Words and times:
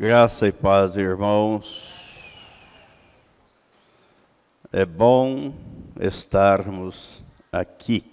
Graça 0.00 0.46
e 0.46 0.52
paz, 0.52 0.96
irmãos. 0.96 1.82
É 4.70 4.86
bom 4.86 5.52
estarmos 5.98 7.20
aqui, 7.50 8.04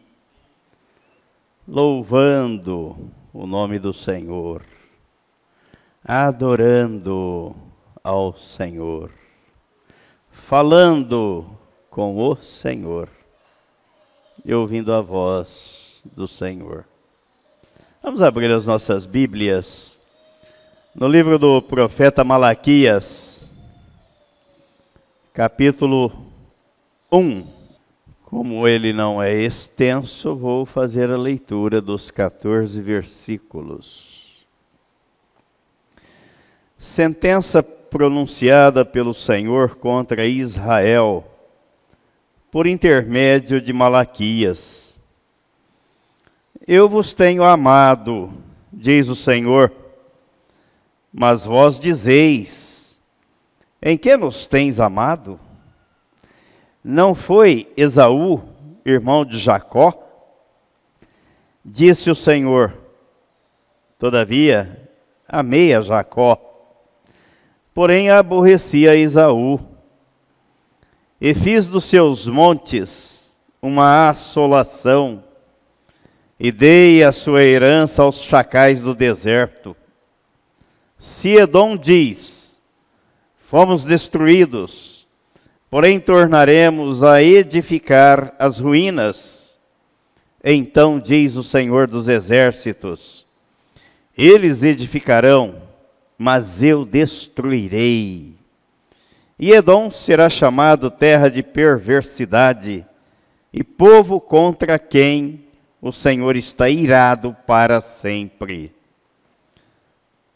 louvando 1.68 3.12
o 3.32 3.46
nome 3.46 3.78
do 3.78 3.94
Senhor, 3.94 4.64
adorando 6.04 7.56
ao 8.04 8.36
Senhor, 8.36 9.12
falando 10.32 11.46
com 11.92 12.18
o 12.18 12.36
Senhor 12.36 13.08
e 14.44 14.52
ouvindo 14.56 14.92
a 14.92 15.02
voz 15.02 16.02
do 16.04 16.28
Senhor. 16.28 16.84
Vamos 18.02 18.24
abrir 18.24 18.52
as 18.52 18.66
nossas 18.66 19.06
Bíblias 19.06 19.95
no 20.96 21.10
livro 21.10 21.38
do 21.38 21.62
profeta 21.62 22.24
Malaquias, 22.24 23.54
capítulo 25.34 26.10
1. 27.12 27.46
Como 28.24 28.66
ele 28.66 28.94
não 28.94 29.22
é 29.22 29.34
extenso, 29.34 30.34
vou 30.38 30.66
fazer 30.66 31.12
a 31.12 31.18
leitura 31.18 31.82
dos 31.82 32.10
14 32.10 32.82
versículos. 32.82 34.46
Sentença 36.80 37.62
pronunciada 37.62 38.86
pelo 38.86 39.14
Senhor 39.14 39.76
contra 39.76 40.26
Israel, 40.26 41.26
por 42.50 42.66
intermédio 42.66 43.60
de 43.60 43.74
Malaquias. 43.74 44.98
Eu 46.66 46.88
vos 46.88 47.14
tenho 47.14 47.44
amado, 47.44 48.32
diz 48.72 49.10
o 49.10 49.16
Senhor 49.16 49.85
mas 51.18 51.46
vós 51.46 51.80
dizeis: 51.80 53.00
Em 53.82 53.98
que 53.98 54.18
nos 54.18 54.48
tens 54.48 54.82
amado? 54.82 55.40
Não 56.84 57.16
foi 57.16 57.72
Esaú, 57.78 58.44
irmão 58.86 59.24
de 59.24 59.40
Jacó? 59.40 59.94
Disse 61.64 62.12
o 62.12 62.16
Senhor: 62.16 62.74
Todavia, 63.98 64.90
amei 65.26 65.74
a 65.74 65.82
Jacó, 65.82 66.38
porém 67.74 68.10
aborreci 68.10 68.86
a 68.86 68.94
Esaú, 68.94 69.58
e 71.22 71.34
fiz 71.34 71.70
dos 71.70 71.86
seus 71.86 72.28
montes 72.28 73.34
uma 73.62 74.10
assolação, 74.10 75.24
e 76.38 76.52
dei 76.52 77.06
a 77.06 77.14
sua 77.14 77.42
herança 77.42 78.04
aos 78.04 78.22
chacais 78.22 78.82
do 78.82 78.94
deserto 78.94 79.78
se 81.00 81.36
Edom 81.36 81.78
diz: 81.78 82.56
Fomos 83.48 83.84
destruídos, 83.86 85.08
porém 85.70 86.00
tornaremos 86.00 87.04
a 87.04 87.22
edificar 87.22 88.34
as 88.40 88.60
ruínas. 88.60 89.58
Então 90.44 91.00
diz 91.00 91.36
o 91.36 91.44
Senhor 91.44 91.88
dos 91.88 92.08
Exércitos: 92.08 93.26
Eles 94.18 94.64
edificarão, 94.64 95.62
mas 96.18 96.64
eu 96.64 96.86
destruirei. 96.86 98.36
E 99.38 99.52
Edom 99.52 99.92
será 99.92 100.30
chamado 100.30 100.90
terra 100.90 101.30
de 101.30 101.44
perversidade 101.44 102.86
e 103.52 103.64
povo 103.64 104.20
contra 104.22 104.80
quem 104.80 105.46
o 105.82 105.92
Senhor 105.92 106.36
está 106.36 106.70
irado 106.70 107.36
para 107.46 107.82
sempre 107.82 108.74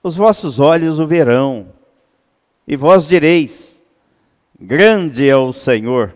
os 0.02 0.16
vossos 0.16 0.60
olhos 0.60 1.00
o 1.00 1.08
verão, 1.08 1.74
e 2.68 2.76
vós 2.76 3.08
direis: 3.08 3.84
Grande 4.60 5.28
é 5.28 5.36
o 5.36 5.52
Senhor, 5.52 6.16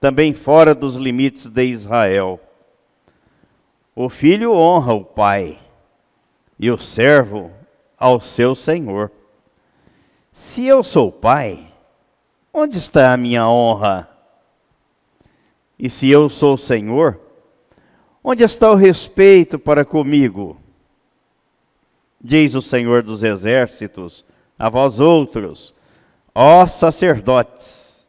também 0.00 0.32
fora 0.32 0.74
dos 0.74 0.96
limites 0.96 1.46
de 1.46 1.64
Israel. 1.64 2.40
O 3.94 4.08
filho 4.08 4.52
honra 4.52 4.94
o 4.94 5.04
pai, 5.04 5.58
e 6.58 6.70
o 6.70 6.78
servo 6.78 7.50
ao 7.98 8.20
seu 8.20 8.54
senhor. 8.54 9.10
Se 10.32 10.64
eu 10.66 10.82
sou 10.82 11.10
pai, 11.10 11.66
onde 12.52 12.78
está 12.78 13.12
a 13.12 13.16
minha 13.16 13.48
honra? 13.48 14.08
E 15.78 15.88
se 15.88 16.10
eu 16.10 16.28
sou 16.28 16.58
senhor, 16.58 17.18
onde 18.22 18.44
está 18.44 18.70
o 18.70 18.74
respeito 18.74 19.58
para 19.58 19.84
comigo? 19.84 20.59
Diz 22.20 22.54
o 22.54 22.60
Senhor 22.60 23.02
dos 23.02 23.22
Exércitos, 23.22 24.24
a 24.58 24.68
vós 24.68 25.00
outros, 25.00 25.74
ó 26.34 26.66
sacerdotes, 26.66 28.06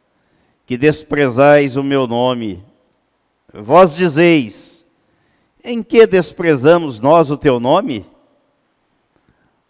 que 0.66 0.76
desprezais 0.76 1.76
o 1.76 1.82
meu 1.82 2.06
nome, 2.06 2.62
vós 3.52 3.94
dizeis: 3.94 4.84
em 5.64 5.82
que 5.82 6.06
desprezamos 6.06 7.00
nós 7.00 7.30
o 7.30 7.36
teu 7.36 7.58
nome? 7.58 8.06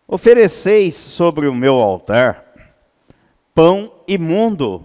Ofereceis 0.09 0.95
sobre 0.95 1.47
o 1.47 1.55
meu 1.55 1.77
altar 1.77 2.53
pão 3.55 3.93
imundo, 4.09 4.85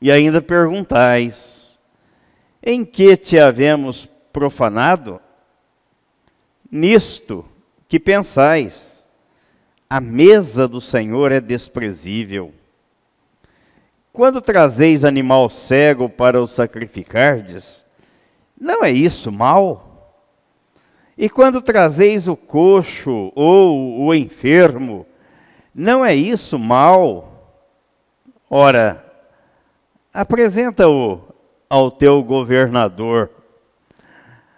e 0.00 0.10
ainda 0.10 0.40
perguntais: 0.40 1.80
em 2.62 2.84
que 2.84 3.16
te 3.16 3.38
havemos 3.38 4.08
profanado? 4.32 5.20
Nisto 6.70 7.44
que 7.92 8.00
pensais: 8.00 9.06
a 9.90 10.00
mesa 10.00 10.66
do 10.66 10.80
Senhor 10.80 11.30
é 11.30 11.38
desprezível. 11.38 12.50
Quando 14.10 14.40
trazeis 14.40 15.04
animal 15.04 15.50
cego 15.50 16.08
para 16.08 16.40
o 16.40 16.46
sacrificardes, 16.46 17.84
não 18.58 18.82
é 18.82 18.90
isso 18.90 19.30
mal? 19.30 20.24
E 21.18 21.28
quando 21.28 21.60
trazeis 21.60 22.26
o 22.26 22.34
coxo 22.34 23.30
ou 23.34 24.06
o 24.06 24.14
enfermo, 24.14 25.04
não 25.74 26.02
é 26.02 26.14
isso 26.14 26.58
mal? 26.58 27.60
Ora, 28.48 29.04
apresenta-o 30.14 31.20
ao 31.68 31.90
teu 31.90 32.22
governador. 32.24 33.28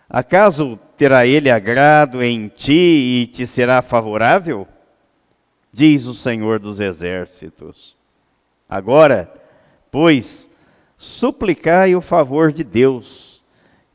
Acaso 0.09 0.79
terá 0.97 1.27
ele 1.27 1.51
agrado 1.51 2.23
em 2.23 2.49
ti 2.49 3.23
e 3.23 3.27
te 3.27 3.47
será 3.47 3.83
favorável? 3.83 4.67
Diz 5.73 6.07
o 6.07 6.15
Senhor 6.15 6.59
dos 6.59 6.81
Exércitos. 6.81 7.97
Agora, 8.69 9.33
pois, 9.91 10.49
suplicai 10.97 11.95
o 11.95 12.01
favor 12.01 12.53
de 12.53 12.65
Deus, 12.65 13.43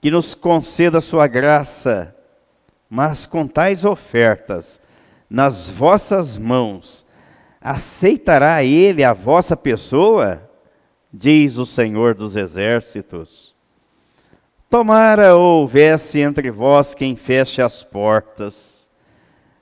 que 0.01 0.11
nos 0.11 0.35
conceda 0.35 1.01
sua 1.01 1.27
graça, 1.27 2.15
mas 2.89 3.25
com 3.25 3.47
tais 3.47 3.85
ofertas 3.85 4.79
nas 5.29 5.69
vossas 5.69 6.37
mãos, 6.37 7.05
aceitará 7.61 8.63
ele 8.63 9.03
a 9.03 9.13
vossa 9.13 9.55
pessoa? 9.55 10.49
Diz 11.13 11.57
o 11.57 11.65
Senhor 11.65 12.15
dos 12.15 12.35
Exércitos. 12.35 13.48
Tomara 14.69 15.35
houvesse 15.35 16.19
entre 16.19 16.51
vós 16.51 16.93
quem 16.93 17.15
feche 17.15 17.59
as 17.59 17.83
portas, 17.83 18.87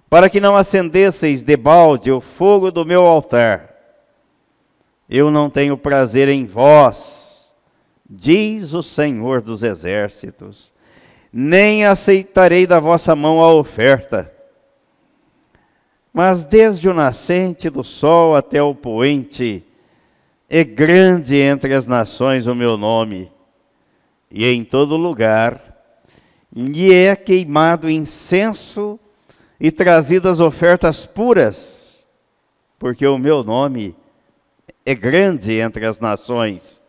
para 0.10 0.30
que 0.30 0.42
não 0.42 0.58
acendesseis 0.58 1.42
debalde 1.42 2.12
o 2.12 2.20
fogo 2.20 2.70
do 2.72 2.86
meu 2.86 3.06
altar. 3.06 3.74
Eu 5.10 5.32
não 5.32 5.50
tenho 5.50 5.78
prazer 5.78 6.28
em 6.28 6.46
vós, 6.46 7.50
diz 8.10 8.74
o 8.74 8.84
Senhor 8.84 9.42
dos 9.42 9.64
Exércitos, 9.64 10.74
nem 11.32 11.86
aceitarei 11.86 12.68
da 12.68 12.78
vossa 12.78 13.16
mão 13.16 13.42
a 13.42 13.54
oferta. 13.54 14.34
Mas 16.12 16.44
desde 16.44 16.90
o 16.90 16.94
nascente 16.94 17.70
do 17.70 17.84
sol 17.84 18.36
até 18.36 18.62
o 18.62 18.76
poente, 18.76 19.64
é 20.50 20.66
grande 20.66 21.38
entre 21.38 21.74
as 21.74 21.88
nações 21.88 22.46
o 22.46 22.54
meu 22.54 22.76
nome 22.76 23.32
e 24.30 24.46
em 24.46 24.64
todo 24.64 24.98
lugar, 24.98 25.62
lhe 26.54 26.94
é 26.94 27.16
queimado 27.16 27.90
incenso 27.90 29.00
e 29.60 29.72
trazidas 29.72 30.40
ofertas 30.40 31.06
puras, 31.06 32.06
porque 32.78 33.06
o 33.06 33.18
meu 33.18 33.44
nome 33.44 33.96
é 34.86 34.94
grande 34.94 35.60
entre 35.60 35.86
as 35.86 36.00
nações, 36.00 36.82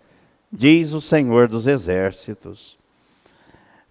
diz 0.52 0.92
o 0.92 1.00
Senhor 1.00 1.48
dos 1.48 1.66
Exércitos. 1.66 2.76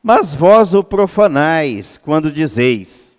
Mas 0.02 0.34
vós 0.34 0.74
o 0.74 0.84
profanais 0.84 1.98
quando 1.98 2.32
dizeis: 2.32 3.18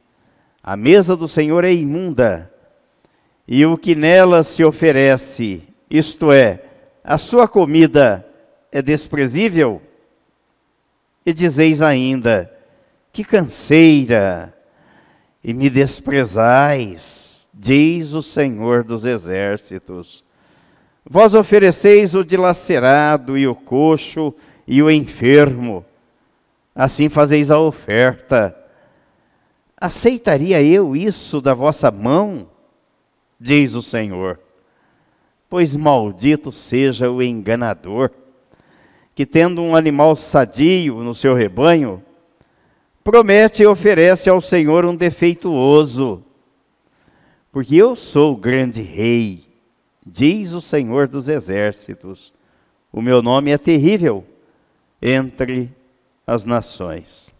a 0.62 0.76
mesa 0.76 1.16
do 1.16 1.28
Senhor 1.28 1.64
é 1.64 1.72
imunda, 1.72 2.52
e 3.46 3.64
o 3.66 3.76
que 3.76 3.94
nela 3.94 4.42
se 4.42 4.64
oferece, 4.64 5.62
isto 5.90 6.30
é, 6.30 6.62
a 7.02 7.18
sua 7.18 7.48
comida, 7.48 8.26
é 8.70 8.80
desprezível? 8.82 9.82
E 11.28 11.32
dizeis 11.34 11.82
ainda: 11.82 12.50
Que 13.12 13.22
canseira, 13.22 14.56
e 15.44 15.52
me 15.52 15.68
desprezais, 15.68 17.46
diz 17.52 18.14
o 18.14 18.22
Senhor 18.22 18.82
dos 18.82 19.04
exércitos. 19.04 20.24
Vós 21.04 21.34
ofereceis 21.34 22.14
o 22.14 22.24
dilacerado 22.24 23.36
e 23.36 23.46
o 23.46 23.54
coxo 23.54 24.32
e 24.66 24.82
o 24.82 24.90
enfermo, 24.90 25.84
assim 26.74 27.10
fazeis 27.10 27.50
a 27.50 27.58
oferta. 27.58 28.56
Aceitaria 29.78 30.62
eu 30.62 30.96
isso 30.96 31.42
da 31.42 31.52
vossa 31.52 31.90
mão? 31.90 32.48
Diz 33.38 33.74
o 33.74 33.82
Senhor. 33.82 34.40
Pois 35.46 35.76
maldito 35.76 36.50
seja 36.50 37.10
o 37.10 37.22
enganador, 37.22 38.12
que 39.18 39.26
tendo 39.26 39.60
um 39.60 39.74
animal 39.74 40.14
sadio 40.14 41.02
no 41.02 41.12
seu 41.12 41.34
rebanho, 41.34 42.00
promete 43.02 43.64
e 43.64 43.66
oferece 43.66 44.30
ao 44.30 44.40
Senhor 44.40 44.84
um 44.84 44.94
defeituoso. 44.94 46.22
Porque 47.50 47.74
eu 47.74 47.96
sou 47.96 48.34
o 48.34 48.36
grande 48.36 48.80
rei, 48.80 49.44
diz 50.06 50.52
o 50.52 50.60
Senhor 50.60 51.08
dos 51.08 51.28
exércitos. 51.28 52.32
O 52.92 53.02
meu 53.02 53.20
nome 53.20 53.50
é 53.50 53.58
terrível 53.58 54.24
entre 55.02 55.68
as 56.24 56.44
nações. 56.44 57.32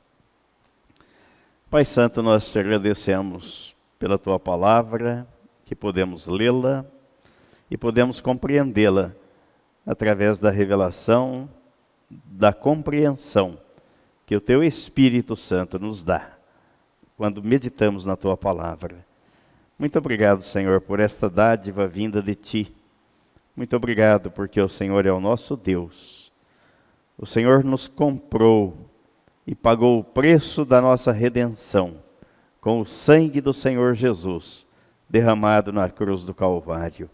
Pai 1.71 1.85
Santo, 1.85 2.25
nós 2.25 2.51
te 2.51 2.59
agradecemos 2.59 3.73
pela 4.01 4.19
tua 4.19 4.41
palavra, 4.41 5.25
que 5.65 5.77
podemos 5.77 6.27
lê-la 6.27 6.85
e 7.71 7.77
podemos 7.77 8.21
compreendê-la 8.21 9.13
através 9.87 10.41
da 10.41 10.51
revelação, 10.51 11.49
da 12.11 12.53
compreensão 12.53 13.59
que 14.27 14.37
o 14.37 14.41
teu 14.41 14.63
Espírito 14.63 15.35
Santo 15.37 15.79
nos 15.79 16.03
dá 16.03 16.33
quando 17.17 17.43
meditamos 17.43 18.05
na 18.05 18.17
tua 18.17 18.37
palavra. 18.37 19.05
Muito 19.79 19.99
obrigado, 19.99 20.43
Senhor, 20.43 20.81
por 20.81 21.01
esta 21.01 21.29
dádiva 21.29 21.87
vinda 21.87 22.23
de 22.23 22.35
ti. 22.35 22.75
Muito 23.57 23.75
obrigado 23.77 24.31
porque 24.31 24.61
o 24.61 24.69
Senhor 24.69 25.07
é 25.07 25.13
o 25.13 25.21
nosso 25.21 25.57
Deus. 25.57 26.33
O 27.17 27.27
Senhor 27.27 27.65
nos 27.65 27.89
comprou 27.89 28.89
e 29.47 29.55
pagou 29.55 29.99
o 29.99 30.05
preço 30.05 30.65
da 30.65 30.81
nossa 30.81 31.11
redenção 31.11 32.03
com 32.61 32.81
o 32.81 32.87
sangue 32.87 33.41
do 33.41 33.53
Senhor 33.53 33.95
Jesus 33.95 34.67
derramado 35.09 35.73
na 35.73 35.89
cruz 35.89 36.23
do 36.23 36.35
Calvário. 36.35 37.09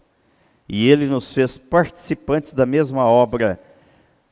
E 0.67 0.89
ele 0.89 1.07
nos 1.07 1.33
fez 1.33 1.57
participantes 1.57 2.53
da 2.53 2.65
mesma 2.65 3.05
obra, 3.05 3.59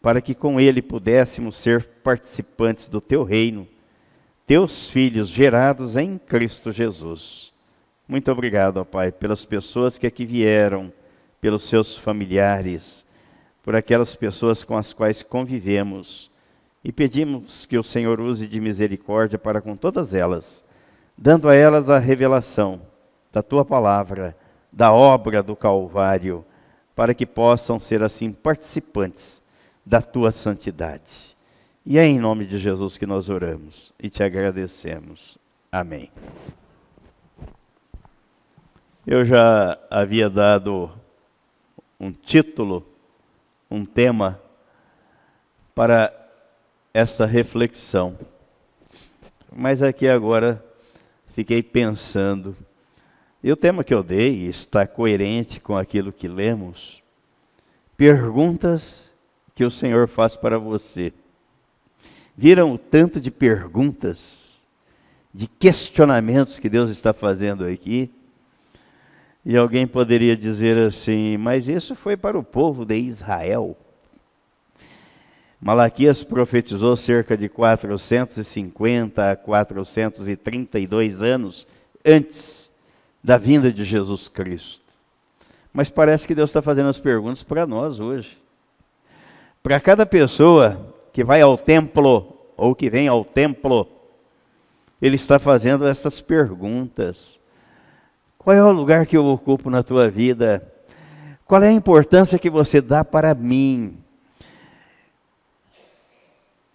para 0.04 0.22
que 0.22 0.36
com 0.36 0.60
ele 0.60 0.82
pudéssemos 0.82 1.56
ser 1.56 1.86
participantes 2.04 2.90
do 2.90 3.00
teu 3.00 3.24
reino, 3.24 3.66
teus 4.46 4.90
filhos 4.90 5.30
gerados 5.30 5.96
em 5.96 6.18
Cristo 6.18 6.74
Jesus. 6.74 7.54
Muito 8.06 8.30
obrigado, 8.30 8.78
ó 8.78 8.84
Pai, 8.84 9.14
pelas 9.14 9.46
pessoas 9.46 9.98
que 9.98 10.06
aqui 10.06 10.26
vieram, 10.26 10.92
pelos 11.40 11.70
seus 11.70 11.98
familiares, 11.98 13.06
por 13.64 13.78
aquelas 13.78 14.14
pessoas 14.14 14.66
com 14.66 14.76
as 14.76 14.92
quais 14.92 15.24
convivemos 15.24 16.30
e 16.84 16.92
pedimos 16.92 17.66
que 17.66 17.78
o 17.78 17.84
Senhor 17.84 18.20
use 18.20 18.46
de 18.46 18.60
misericórdia 18.60 19.40
para 19.40 19.62
com 19.62 19.78
todas 19.78 20.14
elas, 20.14 20.66
dando 21.18 21.48
a 21.48 21.56
elas 21.56 21.90
a 21.90 21.98
revelação 21.98 22.82
da 23.32 23.42
tua 23.42 23.64
palavra, 23.64 24.36
da 24.70 24.92
obra 24.92 25.42
do 25.42 25.56
Calvário, 25.56 26.44
para 26.94 27.14
que 27.14 27.26
possam 27.26 27.80
ser 27.80 28.04
assim 28.04 28.34
participantes 28.34 29.43
da 29.86 30.02
tua 30.02 30.32
santidade. 30.32 31.36
E 31.86 31.98
é 31.98 32.06
em 32.06 32.20
nome 32.20 32.46
de 32.46 32.58
Jesus 32.58 32.98
que 32.98 33.06
nós 33.06 33.30
oramos 33.30 33.94
e 34.00 34.10
te 34.10 34.24
agradecemos. 34.24 35.38
Amém. 35.72 36.10
Eu 39.06 39.26
já 39.26 39.78
havia 39.90 40.30
dado 40.30 40.90
um 42.00 42.12
título, 42.12 42.88
um 43.70 43.84
tema 43.84 44.40
para 45.76 46.14
esta 46.94 47.26
reflexão. 47.26 48.18
Mas 49.54 49.82
aqui 49.82 50.08
agora 50.08 50.64
fiquei 51.34 51.62
pensando, 51.62 52.56
e 53.44 53.52
o 53.52 53.58
tema 53.58 53.84
que 53.84 53.94
eu 53.94 54.02
dei 54.02 54.48
está 54.48 54.88
coerente 54.88 55.60
com 55.60 55.76
aquilo 55.76 56.14
que 56.14 56.28
lemos. 56.30 57.04
Perguntas 57.98 59.12
que 59.56 59.64
o 59.64 59.72
Senhor 59.72 60.08
faz 60.08 60.36
para 60.36 60.58
você. 60.58 61.14
Viram 62.36 62.74
o 62.74 62.78
tanto 62.78 63.22
de 63.22 63.30
perguntas, 63.30 64.58
de 65.34 65.48
questionamentos 65.48 66.58
que 66.58 66.70
Deus 66.70 66.90
está 66.90 67.14
fazendo 67.14 67.66
aqui? 67.66 68.10
E 69.46 69.58
alguém 69.58 69.86
poderia 69.86 70.36
dizer 70.38 70.78
assim, 70.78 71.38
mas 71.38 71.68
isso 71.68 71.96
foi 71.96 72.16
para 72.16 72.38
o 72.38 72.44
povo 72.44 72.86
de 72.86 72.98
Israel. 72.98 73.78
Malaquias 75.60 76.24
profetizou 76.24 76.96
cerca 76.98 77.38
de 77.38 77.48
450 77.48 79.32
a 79.32 79.36
432 79.36 81.22
anos 81.22 81.68
antes 82.06 82.72
da 83.24 83.38
vinda 83.38 83.72
de 83.72 83.86
Jesus 83.86 84.28
Cristo. 84.28 84.82
Mas 85.72 85.90
parece 85.90 86.28
que 86.28 86.36
Deus 86.36 86.50
está 86.50 86.62
fazendo 86.62 86.90
as 86.90 87.00
perguntas 87.00 87.44
para 87.44 87.66
nós 87.66 88.00
hoje. 88.00 88.43
Para 89.64 89.80
cada 89.80 90.06
pessoa 90.06 90.94
que 91.12 91.24
vai 91.24 91.42
ao 91.42 91.58
templo 91.58 92.38
ou 92.56 92.76
que 92.76 92.90
vem 92.90 93.08
ao 93.08 93.26
templo, 93.26 93.88
Ele 95.02 95.16
está 95.16 95.40
fazendo 95.40 95.88
essas 95.88 96.22
perguntas. 96.22 97.40
Qual 98.38 98.56
é 98.56 98.64
o 98.64 98.72
lugar 98.72 99.06
que 99.08 99.18
eu 99.18 99.26
ocupo 99.26 99.70
na 99.70 99.82
tua 99.82 100.10
vida? 100.10 100.70
Qual 101.46 101.64
é 101.64 101.70
a 101.70 101.74
importância 101.74 102.38
que 102.38 102.50
você 102.50 102.82
dá 102.82 103.04
para 103.04 103.34
mim? 103.34 104.04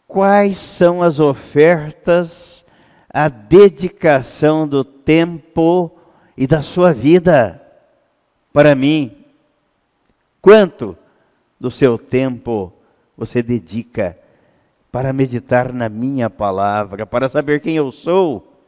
quais 0.08 0.56
são 0.56 1.02
as 1.02 1.20
ofertas, 1.20 2.64
a 3.12 3.28
dedicação 3.28 4.66
do 4.66 4.82
tempo 4.82 5.92
e 6.34 6.46
da 6.46 6.62
sua 6.62 6.94
vida 6.94 7.62
para 8.52 8.74
mim. 8.74 9.14
Quanto 10.40 10.96
do 11.60 11.70
seu 11.70 11.98
tempo 11.98 12.72
você 13.18 13.42
dedica 13.42 14.16
para 14.92 15.12
meditar 15.12 15.72
na 15.72 15.88
minha 15.88 16.30
palavra, 16.30 17.04
para 17.04 17.28
saber 17.28 17.60
quem 17.60 17.74
eu 17.74 17.90
sou? 17.90 18.62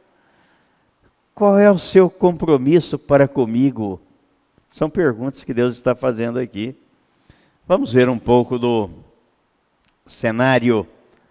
Qual 1.33 1.57
é 1.57 1.71
o 1.71 1.79
seu 1.79 2.09
compromisso 2.09 2.99
para 2.99 3.29
comigo? 3.29 3.99
São 4.69 4.89
perguntas 4.89 5.45
que 5.45 5.53
Deus 5.53 5.75
está 5.75 5.95
fazendo 5.95 6.37
aqui. 6.37 6.75
Vamos 7.65 7.93
ver 7.93 8.09
um 8.09 8.19
pouco 8.19 8.59
do 8.59 8.89
cenário 10.05 10.85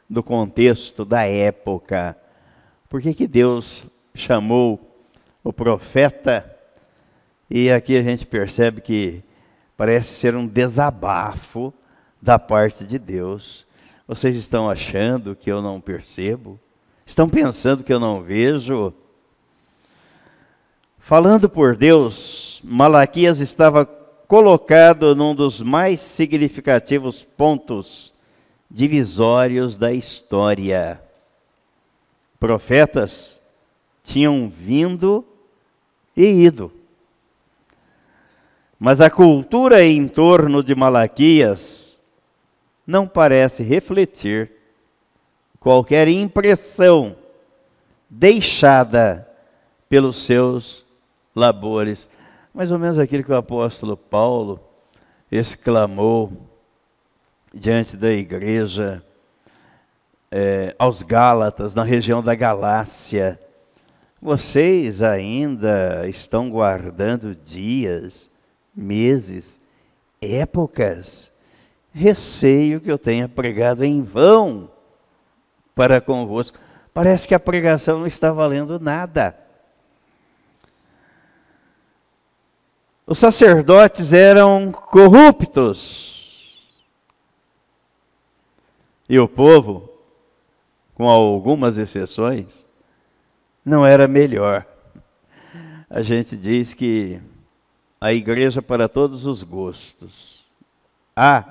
do 0.08 0.22
contexto 0.22 1.04
da 1.04 1.26
época. 1.26 2.16
Por 2.88 3.02
que, 3.02 3.12
que 3.12 3.26
Deus 3.28 3.84
chamou 4.14 4.80
o 5.44 5.52
profeta? 5.52 6.56
E 7.50 7.70
aqui 7.70 7.98
a 7.98 8.02
gente 8.02 8.26
percebe 8.26 8.80
que 8.80 9.22
parece 9.76 10.14
ser 10.14 10.34
um 10.34 10.46
desabafo 10.46 11.72
da 12.20 12.38
parte 12.38 12.84
de 12.84 12.98
Deus. 12.98 13.66
Vocês 14.06 14.36
estão 14.36 14.68
achando 14.68 15.36
que 15.36 15.50
eu 15.50 15.62
não 15.62 15.80
percebo? 15.80 16.58
Estão 17.06 17.28
pensando 17.28 17.82
que 17.82 17.92
eu 17.92 18.00
não 18.00 18.22
vejo? 18.22 18.92
Falando 20.98 21.48
por 21.48 21.76
Deus, 21.76 22.60
Malaquias 22.62 23.40
estava 23.40 23.84
colocado 23.84 25.14
num 25.16 25.34
dos 25.34 25.60
mais 25.60 26.00
significativos 26.00 27.24
pontos 27.24 28.12
divisórios 28.70 29.76
da 29.76 29.92
história. 29.92 31.02
Profetas 32.38 33.40
tinham 34.04 34.48
vindo 34.48 35.24
e 36.16 36.24
ido. 36.24 36.72
Mas 38.78 39.00
a 39.00 39.10
cultura 39.10 39.84
em 39.84 40.06
torno 40.06 40.62
de 40.62 40.74
Malaquias 40.74 41.89
não 42.90 43.06
parece 43.06 43.62
refletir 43.62 44.50
qualquer 45.60 46.08
impressão 46.08 47.16
deixada 48.08 49.26
pelos 49.88 50.24
seus 50.24 50.84
labores. 51.34 52.08
Mais 52.52 52.72
ou 52.72 52.78
menos 52.78 52.98
aquilo 52.98 53.22
que 53.22 53.30
o 53.30 53.36
apóstolo 53.36 53.96
Paulo 53.96 54.58
exclamou 55.30 56.32
diante 57.54 57.96
da 57.96 58.10
igreja, 58.10 59.02
é, 60.30 60.74
aos 60.78 61.02
Gálatas, 61.02 61.74
na 61.74 61.84
região 61.84 62.22
da 62.22 62.34
Galácia. 62.34 63.40
Vocês 64.20 65.00
ainda 65.00 66.08
estão 66.08 66.50
guardando 66.50 67.34
dias, 67.34 68.28
meses, 68.74 69.60
épocas. 70.20 71.29
Receio 71.92 72.80
que 72.80 72.90
eu 72.90 72.98
tenha 72.98 73.28
pregado 73.28 73.84
em 73.84 74.02
vão 74.02 74.70
para 75.74 76.00
convosco. 76.00 76.58
Parece 76.94 77.26
que 77.26 77.34
a 77.34 77.40
pregação 77.40 78.00
não 78.00 78.06
está 78.06 78.32
valendo 78.32 78.78
nada. 78.78 79.36
Os 83.06 83.18
sacerdotes 83.18 84.12
eram 84.12 84.70
corruptos. 84.70 86.10
E 89.08 89.18
o 89.18 89.26
povo, 89.26 89.90
com 90.94 91.08
algumas 91.08 91.76
exceções, 91.76 92.64
não 93.64 93.84
era 93.84 94.06
melhor. 94.06 94.64
A 95.88 96.02
gente 96.02 96.36
diz 96.36 96.72
que 96.72 97.20
a 98.00 98.12
igreja 98.12 98.62
para 98.62 98.88
todos 98.88 99.26
os 99.26 99.42
gostos. 99.42 100.44
Há 101.16 101.42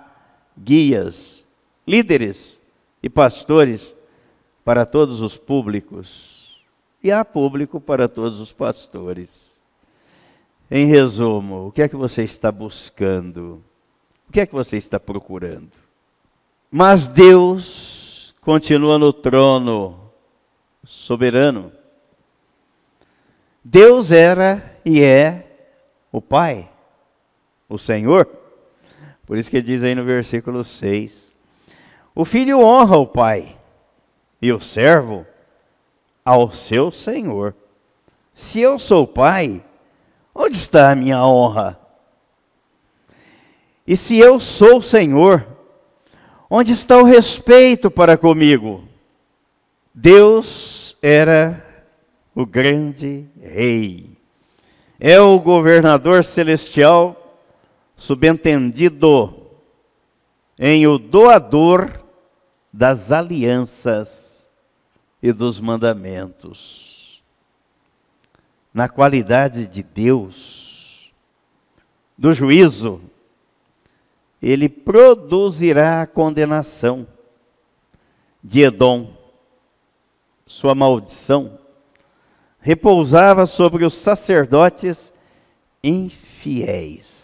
guias, 0.63 1.43
líderes 1.87 2.59
e 3.01 3.09
pastores 3.09 3.95
para 4.63 4.85
todos 4.85 5.21
os 5.21 5.37
públicos. 5.37 6.59
E 7.03 7.11
há 7.11 7.23
público 7.23 7.79
para 7.79 8.07
todos 8.07 8.39
os 8.39 8.51
pastores. 8.51 9.49
Em 10.69 10.85
resumo, 10.85 11.67
o 11.67 11.71
que 11.71 11.81
é 11.81 11.87
que 11.87 11.95
você 11.95 12.23
está 12.23 12.51
buscando? 12.51 13.63
O 14.27 14.31
que 14.31 14.41
é 14.41 14.45
que 14.45 14.53
você 14.53 14.77
está 14.77 14.99
procurando? 14.99 15.71
Mas 16.69 17.07
Deus 17.07 18.35
continua 18.41 18.99
no 18.99 19.11
trono 19.11 20.11
soberano. 20.85 21.71
Deus 23.63 24.11
era 24.11 24.77
e 24.85 25.01
é 25.01 25.57
o 26.11 26.21
Pai, 26.21 26.69
o 27.67 27.77
Senhor. 27.77 28.27
Por 29.29 29.38
isso 29.38 29.50
que 29.50 29.62
diz 29.62 29.81
aí 29.81 29.95
no 29.95 30.03
versículo 30.03 30.65
6: 30.65 31.33
O 32.13 32.25
filho 32.25 32.59
honra 32.59 32.98
o 32.98 33.07
pai, 33.07 33.55
e 34.41 34.51
o 34.51 34.59
servo 34.59 35.25
ao 36.25 36.51
seu 36.51 36.91
senhor. 36.91 37.55
Se 38.33 38.59
eu 38.59 38.77
sou 38.77 39.07
pai, 39.07 39.63
Onde 40.41 40.55
está 40.55 40.91
a 40.91 40.95
minha 40.95 41.21
honra? 41.25 41.77
E 43.86 43.98
se 43.98 44.17
eu 44.17 44.39
sou 44.39 44.81
Senhor, 44.81 45.45
onde 46.50 46.71
está 46.71 46.98
o 46.98 47.03
respeito 47.03 47.91
para 47.91 48.15
comigo? 48.15 48.86
Deus 49.93 50.95
era 51.01 51.62
o 52.33 52.45
grande 52.45 53.25
rei. 53.41 54.17
É 54.98 55.19
o 55.19 55.38
governador 55.39 56.24
celestial 56.24 57.28
subentendido 57.99 59.51
em 60.57 60.87
o 60.87 60.97
doador 60.97 62.03
das 62.73 63.11
alianças 63.11 64.49
e 65.21 65.31
dos 65.31 65.59
mandamentos 65.59 66.89
na 68.73 68.87
qualidade 68.87 69.65
de 69.65 69.83
Deus, 69.83 71.11
do 72.17 72.33
juízo, 72.33 73.01
ele 74.41 74.69
produzirá 74.69 76.01
a 76.01 76.07
condenação 76.07 77.07
de 78.43 78.61
Edom. 78.61 79.13
Sua 80.45 80.73
maldição 80.73 81.59
repousava 82.59 83.45
sobre 83.45 83.85
os 83.85 83.95
sacerdotes 83.95 85.11
infiéis. 85.83 87.18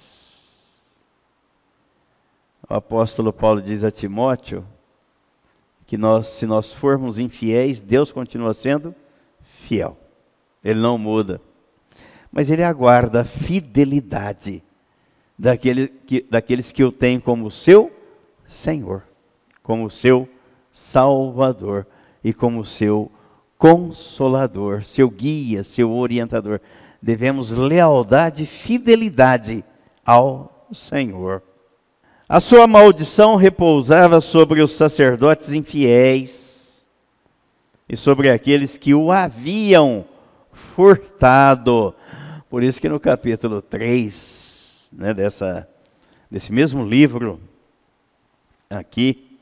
O 2.68 2.74
apóstolo 2.74 3.32
Paulo 3.32 3.62
diz 3.62 3.84
a 3.84 3.92
Timóteo 3.92 4.66
que 5.86 5.98
nós, 5.98 6.28
se 6.28 6.46
nós 6.48 6.74
formos 6.74 7.20
infiéis, 7.20 7.80
Deus 7.80 8.12
continua 8.12 8.54
sendo 8.54 8.96
fiel. 9.68 9.96
Ele 10.64 10.80
não 10.80 10.98
muda. 10.98 11.40
Mas 12.32 12.50
ele 12.50 12.64
aguarda 12.64 13.22
a 13.22 13.26
fidelidade 13.26 14.64
daquele 15.38 15.88
que, 15.88 16.26
daqueles 16.30 16.72
que 16.72 16.84
o 16.84 16.92
têm 16.92 17.20
como 17.20 17.52
seu 17.52 17.92
Senhor, 18.48 19.04
como 19.62 19.90
seu 19.92 20.28
Salvador 20.72 21.86
e 22.24 22.34
como 22.34 22.66
seu 22.66 23.12
Consolador, 23.58 24.84
seu 24.84 25.10
guia, 25.10 25.64
seu 25.64 25.92
orientador. 25.92 26.60
Devemos 27.02 27.52
lealdade 27.52 28.44
e 28.44 28.48
fidelidade 28.48 29.64
ao 30.06 30.68
Senhor. 30.74 31.42
A 32.28 32.42
sua 32.42 32.66
maldição 32.66 33.36
repousava 33.36 34.20
sobre 34.20 34.60
os 34.60 34.72
sacerdotes 34.72 35.52
infiéis 35.52 36.88
e 37.88 37.96
sobre 37.96 38.32
aqueles 38.32 38.76
que 38.76 38.96
o 38.96 39.12
haviam 39.12 40.04
furtado. 40.76 41.94
Por 42.50 42.64
isso 42.64 42.82
que 42.82 42.90
no 42.90 43.00
capítulo 43.00 43.62
3, 43.62 44.90
né, 44.92 45.14
dessa, 45.14 45.70
desse 46.30 46.52
mesmo 46.52 46.84
livro, 46.84 47.40
aqui, 48.72 49.38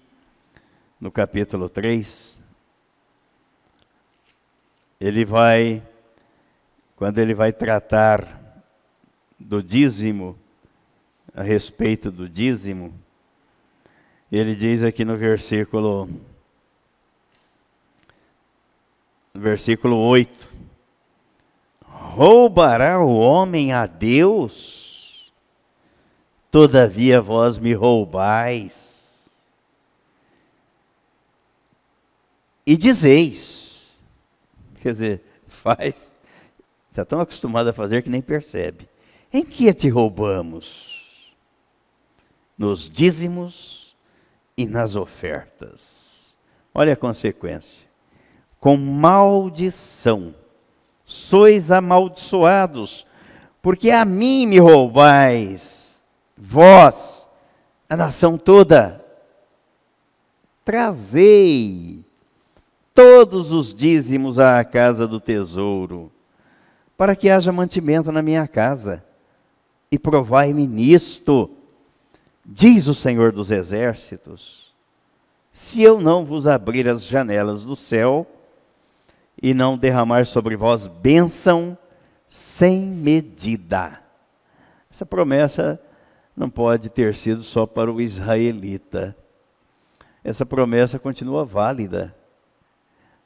no 0.99 1.09
capítulo 1.09 1.69
3, 1.69 2.37
ele 4.99 5.23
vai, 5.23 5.81
quando 6.97 7.17
ele 7.19 7.33
vai 7.33 7.53
tratar 7.53 8.27
do 9.39 9.63
dízimo, 9.63 10.37
a 11.33 11.41
respeito 11.41 12.11
do 12.11 12.29
dízimo, 12.29 12.93
ele 14.31 14.55
diz 14.55 14.83
aqui 14.83 15.03
no 15.03 15.17
versículo, 15.17 16.09
versículo 19.33 19.97
8: 19.97 20.49
Roubará 21.81 22.99
o 22.99 23.15
homem 23.15 23.73
a 23.73 23.85
Deus? 23.85 25.31
Todavia 26.51 27.19
vós 27.19 27.57
me 27.57 27.73
roubais. 27.73 29.31
E 32.65 32.77
dizeis, 32.77 33.99
quer 34.81 34.91
dizer, 34.91 35.21
faz, 35.47 36.11
está 36.91 37.03
tão 37.03 37.19
acostumado 37.19 37.69
a 37.69 37.73
fazer 37.73 38.03
que 38.03 38.09
nem 38.09 38.21
percebe. 38.21 38.87
Em 39.33 39.43
que 39.43 39.73
te 39.73 39.89
roubamos? 39.89 40.92
Nos 42.57 42.89
dízimos 42.89 43.95
e 44.55 44.65
nas 44.65 44.95
ofertas. 44.95 46.37
Olha 46.73 46.93
a 46.93 46.97
consequência. 46.97 47.87
Com 48.59 48.77
maldição 48.77 50.33
sois 51.05 51.71
amaldiçoados, 51.71 53.05
porque 53.61 53.91
a 53.91 54.05
mim 54.05 54.47
me 54.47 54.59
roubais, 54.59 56.03
vós, 56.37 57.27
a 57.89 57.95
nação 57.95 58.37
toda. 58.37 59.03
Trazei 60.65 62.03
todos 62.93 63.51
os 63.51 63.73
dízimos 63.73 64.39
à 64.39 64.63
casa 64.63 65.07
do 65.07 65.19
tesouro, 65.19 66.11
para 66.97 67.15
que 67.15 67.29
haja 67.29 67.51
mantimento 67.51 68.11
na 68.11 68.21
minha 68.21 68.47
casa, 68.47 69.03
e 69.91 69.99
provai-me 69.99 70.65
nisto, 70.65 71.49
diz 72.45 72.87
o 72.87 72.95
Senhor 72.95 73.31
dos 73.31 73.51
Exércitos, 73.51 74.73
se 75.51 75.81
eu 75.81 76.01
não 76.01 76.25
vos 76.25 76.47
abrir 76.47 76.87
as 76.87 77.05
janelas 77.05 77.63
do 77.63 77.75
céu, 77.75 78.27
e 79.43 79.53
não 79.53 79.77
derramar 79.77 80.25
sobre 80.25 80.55
vós 80.55 80.87
bênção 80.87 81.77
sem 82.29 82.85
medida. 82.85 83.99
Essa 84.89 85.05
promessa 85.05 85.77
não 86.35 86.49
pode 86.49 86.87
ter 86.87 87.13
sido 87.13 87.43
só 87.43 87.65
para 87.65 87.91
o 87.91 87.99
israelita. 87.99 89.13
Essa 90.23 90.45
promessa 90.45 90.97
continua 90.97 91.43
válida, 91.43 92.15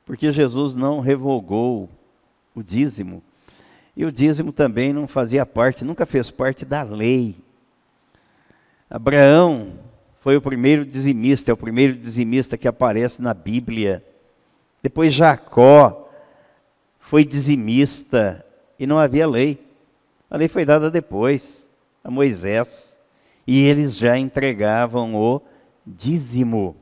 porque 0.06 0.34
Jesus 0.34 0.74
não 0.74 1.00
revogou 1.00 1.88
o 2.56 2.64
dízimo. 2.64 3.22
E 3.96 4.04
o 4.04 4.12
dízimo 4.12 4.52
também 4.52 4.92
não 4.92 5.08
fazia 5.08 5.46
parte, 5.46 5.86
nunca 5.86 6.06
fez 6.06 6.32
parte 6.32 6.66
da 6.66 6.82
lei. 6.82 7.36
Abraão 8.90 9.74
foi 10.22 10.38
o 10.38 10.42
primeiro 10.42 10.86
dizimista, 10.86 11.52
é 11.52 11.54
o 11.54 11.58
primeiro 11.58 11.94
dizimista 11.94 12.58
que 12.58 12.68
aparece 12.68 13.22
na 13.22 13.34
Bíblia. 13.34 14.04
Depois 14.82 15.14
Jacó, 15.14 16.10
foi 17.00 17.24
dizimista 17.24 18.46
e 18.78 18.86
não 18.86 19.00
havia 19.00 19.28
lei. 19.28 19.66
A 20.30 20.36
lei 20.36 20.48
foi 20.48 20.66
dada 20.66 20.92
depois, 20.92 21.66
a 22.04 22.12
Moisés, 22.12 23.00
e 23.46 23.64
eles 23.64 23.96
já 23.96 24.18
entregavam 24.18 25.16
o 25.16 25.42
dízimo. 25.86 26.76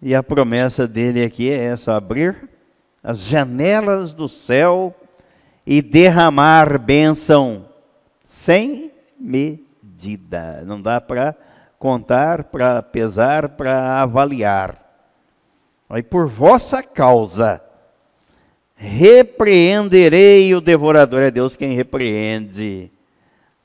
E 0.00 0.14
a 0.14 0.22
promessa 0.22 0.88
dele 0.88 1.24
aqui 1.24 1.48
é 1.50 1.56
essa: 1.56 1.94
abrir 1.94 2.48
as 3.02 3.20
janelas 3.20 4.12
do 4.12 4.28
céu 4.28 4.94
e 5.64 5.80
derramar 5.80 6.78
bênção 6.78 7.68
sem 8.24 8.90
medida. 9.18 9.71
Não 10.64 10.80
dá 10.80 11.00
para 11.00 11.34
contar, 11.78 12.44
para 12.44 12.82
pesar, 12.82 13.50
para 13.50 14.02
avaliar. 14.02 14.78
Aí 15.88 16.02
por 16.02 16.26
vossa 16.26 16.82
causa 16.82 17.62
repreenderei 18.74 20.54
o 20.54 20.60
devorador. 20.60 21.22
É 21.22 21.30
Deus 21.30 21.54
quem 21.54 21.74
repreende 21.74 22.90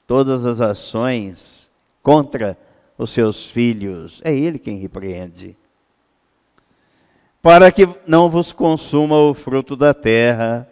todas 0.05 0.45
as 0.45 0.61
ações 0.61 1.69
contra 2.03 2.57
os 2.97 3.11
seus 3.11 3.45
filhos. 3.45 4.21
É 4.23 4.35
Ele 4.35 4.59
quem 4.59 4.77
repreende. 4.77 5.55
Para 7.41 7.71
que 7.71 7.87
não 8.05 8.29
vos 8.29 8.51
consuma 8.51 9.17
o 9.17 9.33
fruto 9.33 9.75
da 9.75 9.93
terra, 9.93 10.67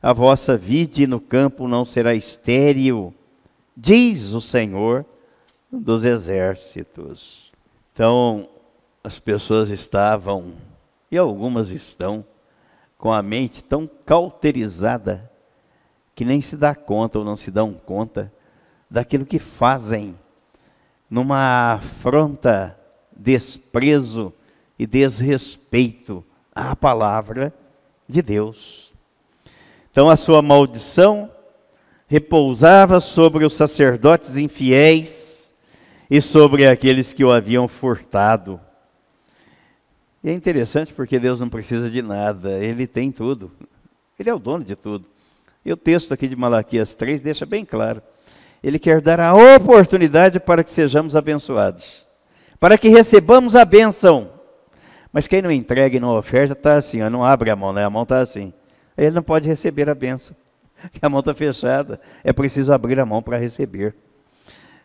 a 0.00 0.12
vossa 0.12 0.56
vide 0.56 1.06
no 1.06 1.20
campo 1.20 1.68
não 1.68 1.84
será 1.84 2.14
estéril, 2.14 3.12
diz 3.80 4.32
o 4.32 4.40
Senhor 4.40 5.06
dos 5.70 6.04
exércitos. 6.04 7.52
Então, 7.94 8.48
as 9.04 9.20
pessoas 9.20 9.70
estavam, 9.70 10.54
e 11.08 11.16
algumas 11.16 11.70
estão, 11.70 12.24
com 12.96 13.12
a 13.12 13.22
mente 13.22 13.62
tão 13.62 13.88
cauterizada 14.04 15.30
que 16.16 16.24
nem 16.24 16.40
se 16.40 16.56
dá 16.56 16.74
conta 16.74 17.20
ou 17.20 17.24
não 17.24 17.36
se 17.36 17.52
dão 17.52 17.72
conta 17.72 18.32
daquilo 18.90 19.24
que 19.24 19.38
fazem 19.38 20.18
numa 21.08 21.74
afronta, 21.74 22.76
desprezo 23.16 24.32
e 24.76 24.84
desrespeito 24.84 26.24
à 26.52 26.74
palavra 26.74 27.54
de 28.08 28.20
Deus. 28.20 28.92
Então 29.92 30.10
a 30.10 30.16
sua 30.16 30.42
maldição 30.42 31.30
repousava 32.08 33.00
sobre 33.00 33.44
os 33.44 33.54
sacerdotes 33.54 34.36
infiéis 34.36 35.54
e 36.10 36.20
sobre 36.22 36.66
aqueles 36.66 37.12
que 37.12 37.22
o 37.22 37.30
haviam 37.30 37.68
furtado. 37.68 38.58
E 40.24 40.30
é 40.30 40.32
interessante 40.32 40.92
porque 40.92 41.18
Deus 41.18 41.38
não 41.38 41.48
precisa 41.48 41.90
de 41.90 42.02
nada, 42.02 42.58
Ele 42.58 42.86
tem 42.86 43.12
tudo. 43.12 43.52
Ele 44.18 44.30
é 44.30 44.34
o 44.34 44.38
dono 44.38 44.64
de 44.64 44.74
tudo. 44.74 45.04
E 45.64 45.72
o 45.72 45.76
texto 45.76 46.12
aqui 46.12 46.26
de 46.26 46.34
Malaquias 46.34 46.94
3 46.94 47.20
deixa 47.20 47.46
bem 47.46 47.64
claro. 47.64 48.02
Ele 48.62 48.78
quer 48.78 49.00
dar 49.00 49.20
a 49.20 49.34
oportunidade 49.34 50.40
para 50.40 50.64
que 50.64 50.72
sejamos 50.72 51.14
abençoados, 51.14 52.06
para 52.58 52.76
que 52.76 52.88
recebamos 52.88 53.54
a 53.54 53.64
bênção. 53.64 54.30
Mas 55.12 55.26
quem 55.26 55.40
não 55.40 55.50
entrega 55.50 55.96
e 55.96 56.00
não 56.00 56.16
oferta 56.16 56.54
está 56.54 56.74
assim, 56.74 57.02
ó, 57.02 57.08
não 57.08 57.24
abre 57.24 57.50
a 57.50 57.56
mão, 57.56 57.72
né? 57.72 57.84
a 57.84 57.90
mão 57.90 58.02
está 58.02 58.20
assim. 58.20 58.52
Ele 58.96 59.12
não 59.12 59.22
pode 59.22 59.46
receber 59.46 59.88
a 59.88 59.94
bênção, 59.94 60.34
porque 60.90 61.04
a 61.04 61.08
mão 61.08 61.20
está 61.20 61.34
fechada. 61.34 62.00
É 62.22 62.32
preciso 62.32 62.72
abrir 62.72 62.98
a 63.00 63.06
mão 63.06 63.22
para 63.22 63.36
receber. 63.36 63.94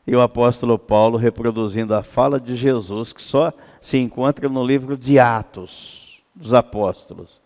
E 0.06 0.16
o 0.16 0.22
apóstolo 0.22 0.78
Paulo, 0.78 1.18
reproduzindo 1.18 1.96
a 1.96 2.04
fala 2.04 2.40
de 2.40 2.56
Jesus, 2.56 3.14
que 3.14 3.22
só 3.22 3.54
se 3.82 3.98
encontra 3.98 4.50
no 4.50 4.66
livro 4.66 4.98
de 4.98 5.18
Atos 5.18 6.22
dos 6.36 6.54
Apóstolos. 6.54 7.42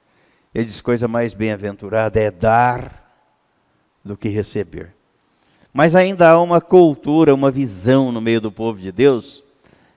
Ele 0.54 0.66
diz: 0.66 0.82
coisa 0.82 1.08
mais 1.08 1.34
bem-aventurada 1.34 2.20
é 2.20 2.32
dar 2.32 3.06
do 4.04 4.18
que 4.18 4.30
receber. 4.30 4.94
Mas 5.72 5.96
ainda 5.96 6.30
há 6.30 6.42
uma 6.42 6.60
cultura, 6.60 7.36
uma 7.36 7.52
visão 7.52 8.12
no 8.12 8.20
meio 8.20 8.42
do 8.42 8.52
povo 8.52 8.80
de 8.80 8.92
Deus, 8.92 9.44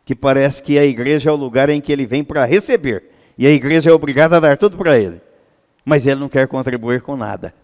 que 0.05 0.15
parece 0.15 0.63
que 0.63 0.79
a 0.79 0.85
igreja 0.85 1.31
é 1.31 1.33
o 1.33 1.37
lugar 1.37 1.71
em 1.71 1.81
que 1.81 1.91
ele 1.91 2.05
vem 2.05 2.23
para 2.23 2.45
receber. 2.45 3.05
E 3.39 3.47
a 3.47 3.51
igreja 3.51 3.89
é 3.89 3.93
obrigada 3.93 4.37
a 4.37 4.41
dar 4.41 4.59
tudo 4.59 4.77
para 4.77 4.99
ele. 4.99 5.23
Mas 5.83 6.07
ele 6.07 6.21
não 6.21 6.29
quer 6.29 6.47
contribuir 6.47 7.01
com 7.01 7.17
nada. 7.17 7.55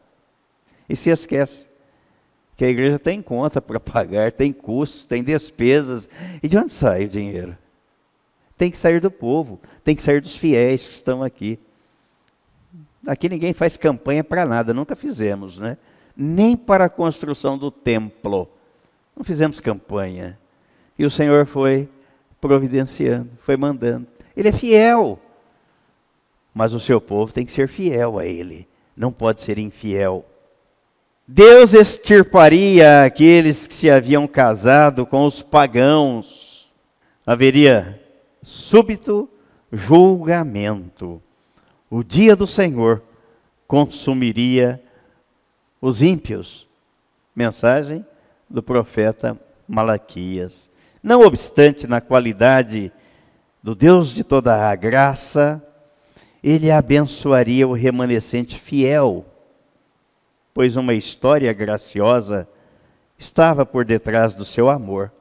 E 0.89 0.95
se 0.97 1.11
esquece 1.11 1.67
que 2.57 2.65
a 2.65 2.69
igreja 2.69 2.99
tem 2.99 3.21
conta 3.21 3.61
para 3.61 3.79
pagar, 3.79 4.33
tem 4.33 4.53
custos, 4.53 5.05
tem 5.05 5.23
despesas. 5.23 6.09
E 6.43 6.49
de 6.49 6.57
onde 6.57 6.73
sai 6.73 7.05
o 7.05 7.09
dinheiro? 7.09 7.57
Tem 8.57 8.71
que 8.71 8.79
sair 8.79 9.01
do 9.01 9.11
povo, 9.11 9.61
tem 9.85 9.95
que 9.95 10.03
sair 10.03 10.21
dos 10.21 10.37
fiéis 10.37 10.87
que 10.87 10.95
estão 10.95 11.23
aqui. 11.23 11.59
Aqui 13.07 13.29
ninguém 13.29 13.53
faz 13.53 13.77
campanha 13.77 14.25
para 14.25 14.47
nada, 14.47 14.73
nunca 14.73 14.97
fizemos, 14.97 15.59
né? 15.59 15.77
nem 16.17 16.57
para 16.57 16.87
a 16.87 16.89
construção 16.89 17.59
do 17.59 17.71
templo. 17.71 18.49
Não 19.15 19.23
fizemos 19.23 19.61
campanha. 19.61 20.39
E 20.99 21.05
o 21.05 21.11
Senhor 21.11 21.47
foi 21.47 21.89
providenciando, 22.41 23.31
foi 23.43 23.57
mandando. 23.57 24.07
Ele 24.35 24.49
é 24.49 24.53
fiel. 24.53 25.21
Mas 26.55 26.73
o 26.73 26.81
seu 26.81 27.01
povo 27.01 27.33
tem 27.33 27.45
que 27.45 27.53
ser 27.53 27.69
fiel 27.69 28.19
a 28.19 28.25
Ele, 28.25 28.67
não 28.97 29.13
pode 29.13 29.43
ser 29.43 29.59
infiel. 29.59 30.25
Deus 31.29 31.75
extirparia 31.75 33.03
aqueles 33.03 33.67
que 33.67 33.75
se 33.75 33.91
haviam 33.91 34.29
casado 34.29 35.05
com 35.05 35.27
os 35.27 35.43
pagãos. 35.43 36.71
Haveria 37.27 38.01
súbito 38.45 39.29
julgamento. 39.73 41.21
O 41.91 42.05
dia 42.05 42.37
do 42.37 42.47
Senhor 42.47 43.03
consumiria 43.67 44.81
os 45.81 46.01
ímpios. 46.01 46.65
Mensagem 47.35 48.07
do 48.49 48.63
profeta 48.63 49.37
Malaquias. 49.67 50.71
Não 51.03 51.23
obstante, 51.23 51.89
na 51.89 52.01
qualidade 52.01 52.93
do 53.61 53.75
Deus 53.75 54.13
de 54.13 54.23
toda 54.23 54.71
a 54.71 54.75
graça, 54.77 55.61
ele 56.43 56.71
abençoaria 56.71 57.67
o 57.67 57.73
remanescente 57.73 58.61
fiel, 58.61 59.25
pois 60.57 60.75
uma 60.75 60.95
história 60.95 61.53
graciosa 61.53 62.49
estava 63.19 63.67
por 63.67 63.85
detrás 63.85 64.33
do 64.33 64.43
seu 64.43 64.71
amor 64.71 65.13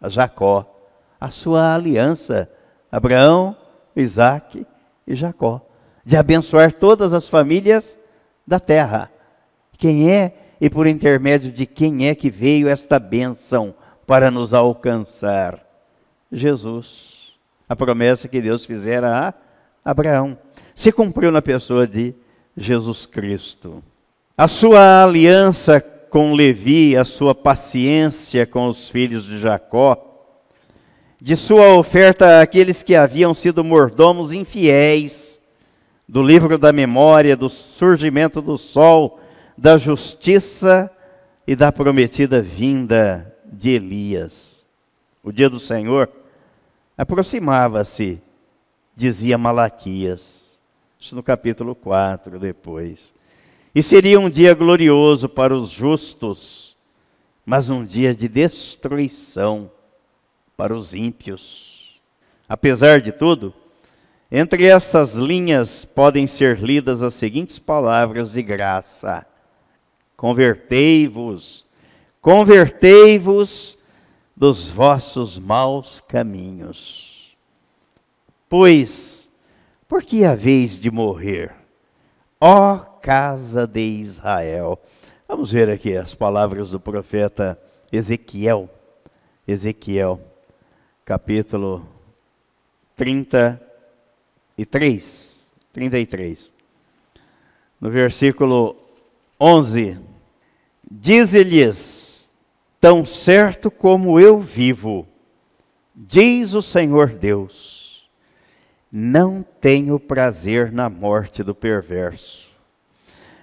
a 0.00 0.08
Jacó, 0.08 0.88
a 1.20 1.30
sua 1.30 1.74
aliança, 1.74 2.50
Abraão, 2.90 3.54
Isaac 3.94 4.66
e 5.06 5.14
Jacó, 5.14 5.60
de 6.02 6.16
abençoar 6.16 6.72
todas 6.72 7.12
as 7.12 7.28
famílias 7.28 7.98
da 8.46 8.58
terra. 8.58 9.10
Quem 9.76 10.10
é 10.10 10.32
e 10.58 10.70
por 10.70 10.86
intermédio 10.86 11.52
de 11.52 11.66
quem 11.66 12.08
é 12.08 12.14
que 12.14 12.30
veio 12.30 12.66
esta 12.66 12.98
bênção 12.98 13.74
para 14.06 14.30
nos 14.30 14.54
alcançar? 14.54 15.62
Jesus. 16.32 17.34
A 17.68 17.76
promessa 17.76 18.28
que 18.28 18.40
Deus 18.40 18.64
fizera 18.64 19.28
a 19.28 19.34
Abraão 19.84 20.38
se 20.74 20.90
cumpriu 20.90 21.30
na 21.30 21.42
pessoa 21.42 21.86
de 21.86 22.14
Jesus 22.56 23.04
Cristo. 23.04 23.84
A 24.40 24.48
sua 24.48 25.04
aliança 25.04 25.82
com 25.82 26.32
Levi, 26.32 26.96
a 26.96 27.04
sua 27.04 27.34
paciência 27.34 28.46
com 28.46 28.68
os 28.68 28.88
filhos 28.88 29.26
de 29.26 29.38
Jacó, 29.38 30.32
de 31.20 31.36
sua 31.36 31.74
oferta 31.74 32.40
àqueles 32.40 32.82
que 32.82 32.96
haviam 32.96 33.34
sido 33.34 33.62
mordomos 33.62 34.32
infiéis, 34.32 35.42
do 36.08 36.22
livro 36.22 36.56
da 36.56 36.72
memória, 36.72 37.36
do 37.36 37.50
surgimento 37.50 38.40
do 38.40 38.56
sol, 38.56 39.20
da 39.58 39.76
justiça 39.76 40.90
e 41.46 41.54
da 41.54 41.70
prometida 41.70 42.40
vinda 42.40 43.36
de 43.44 43.72
Elias. 43.72 44.64
O 45.22 45.30
dia 45.30 45.50
do 45.50 45.60
Senhor 45.60 46.08
aproximava-se, 46.96 48.22
dizia 48.96 49.36
Malaquias, 49.36 50.58
isso 50.98 51.14
no 51.14 51.22
capítulo 51.22 51.74
4 51.74 52.38
depois. 52.38 53.19
E 53.74 53.82
seria 53.82 54.18
um 54.18 54.28
dia 54.28 54.52
glorioso 54.52 55.28
para 55.28 55.56
os 55.56 55.70
justos, 55.70 56.76
mas 57.46 57.68
um 57.68 57.84
dia 57.84 58.14
de 58.14 58.28
destruição 58.28 59.70
para 60.56 60.74
os 60.74 60.92
ímpios. 60.92 62.00
Apesar 62.48 63.00
de 63.00 63.12
tudo, 63.12 63.54
entre 64.30 64.64
essas 64.64 65.14
linhas 65.14 65.84
podem 65.84 66.26
ser 66.26 66.58
lidas 66.58 67.00
as 67.00 67.14
seguintes 67.14 67.60
palavras 67.60 68.32
de 68.32 68.42
graça: 68.42 69.24
Convertei-vos, 70.16 71.64
convertei-vos 72.20 73.78
dos 74.36 74.68
vossos 74.68 75.38
maus 75.38 76.02
caminhos. 76.08 77.36
Pois, 78.48 79.30
por 79.88 80.02
que 80.02 80.24
haveis 80.24 80.76
de 80.76 80.90
morrer, 80.90 81.54
ó 82.40 82.89
casa 83.00 83.66
de 83.66 83.80
Israel? 83.80 84.78
Vamos 85.26 85.50
ver 85.52 85.70
aqui 85.70 85.96
as 85.96 86.14
palavras 86.14 86.70
do 86.70 86.80
profeta 86.80 87.58
Ezequiel. 87.90 88.68
Ezequiel, 89.46 90.20
capítulo 91.04 91.86
33. 92.96 95.46
33. 95.72 96.52
No 97.80 97.90
versículo 97.90 98.76
11. 99.40 99.98
Dize-lhes: 100.90 102.30
Tão 102.80 103.06
certo 103.06 103.70
como 103.70 104.18
eu 104.18 104.40
vivo, 104.40 105.06
diz 105.94 106.54
o 106.54 106.62
Senhor 106.62 107.10
Deus, 107.10 108.10
não 108.90 109.44
tenho 109.60 110.00
prazer 110.00 110.72
na 110.72 110.90
morte 110.90 111.42
do 111.42 111.54
perverso, 111.54 112.49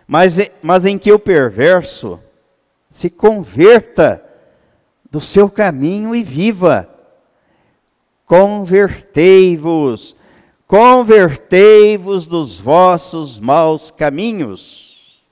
mas, 0.08 0.38
mas 0.62 0.86
em 0.86 0.98
que 0.98 1.12
o 1.12 1.20
perverso 1.20 2.20
se 2.90 3.10
converta 3.10 4.24
do 5.12 5.20
seu 5.20 5.50
caminho 5.50 6.16
e 6.16 6.24
viva. 6.24 6.90
Convertei-vos, 8.26 10.16
convertei-vos 10.66 12.26
dos 12.26 12.60
vossos 12.60 13.40
maus 13.40 13.90
caminhos, 13.90 15.24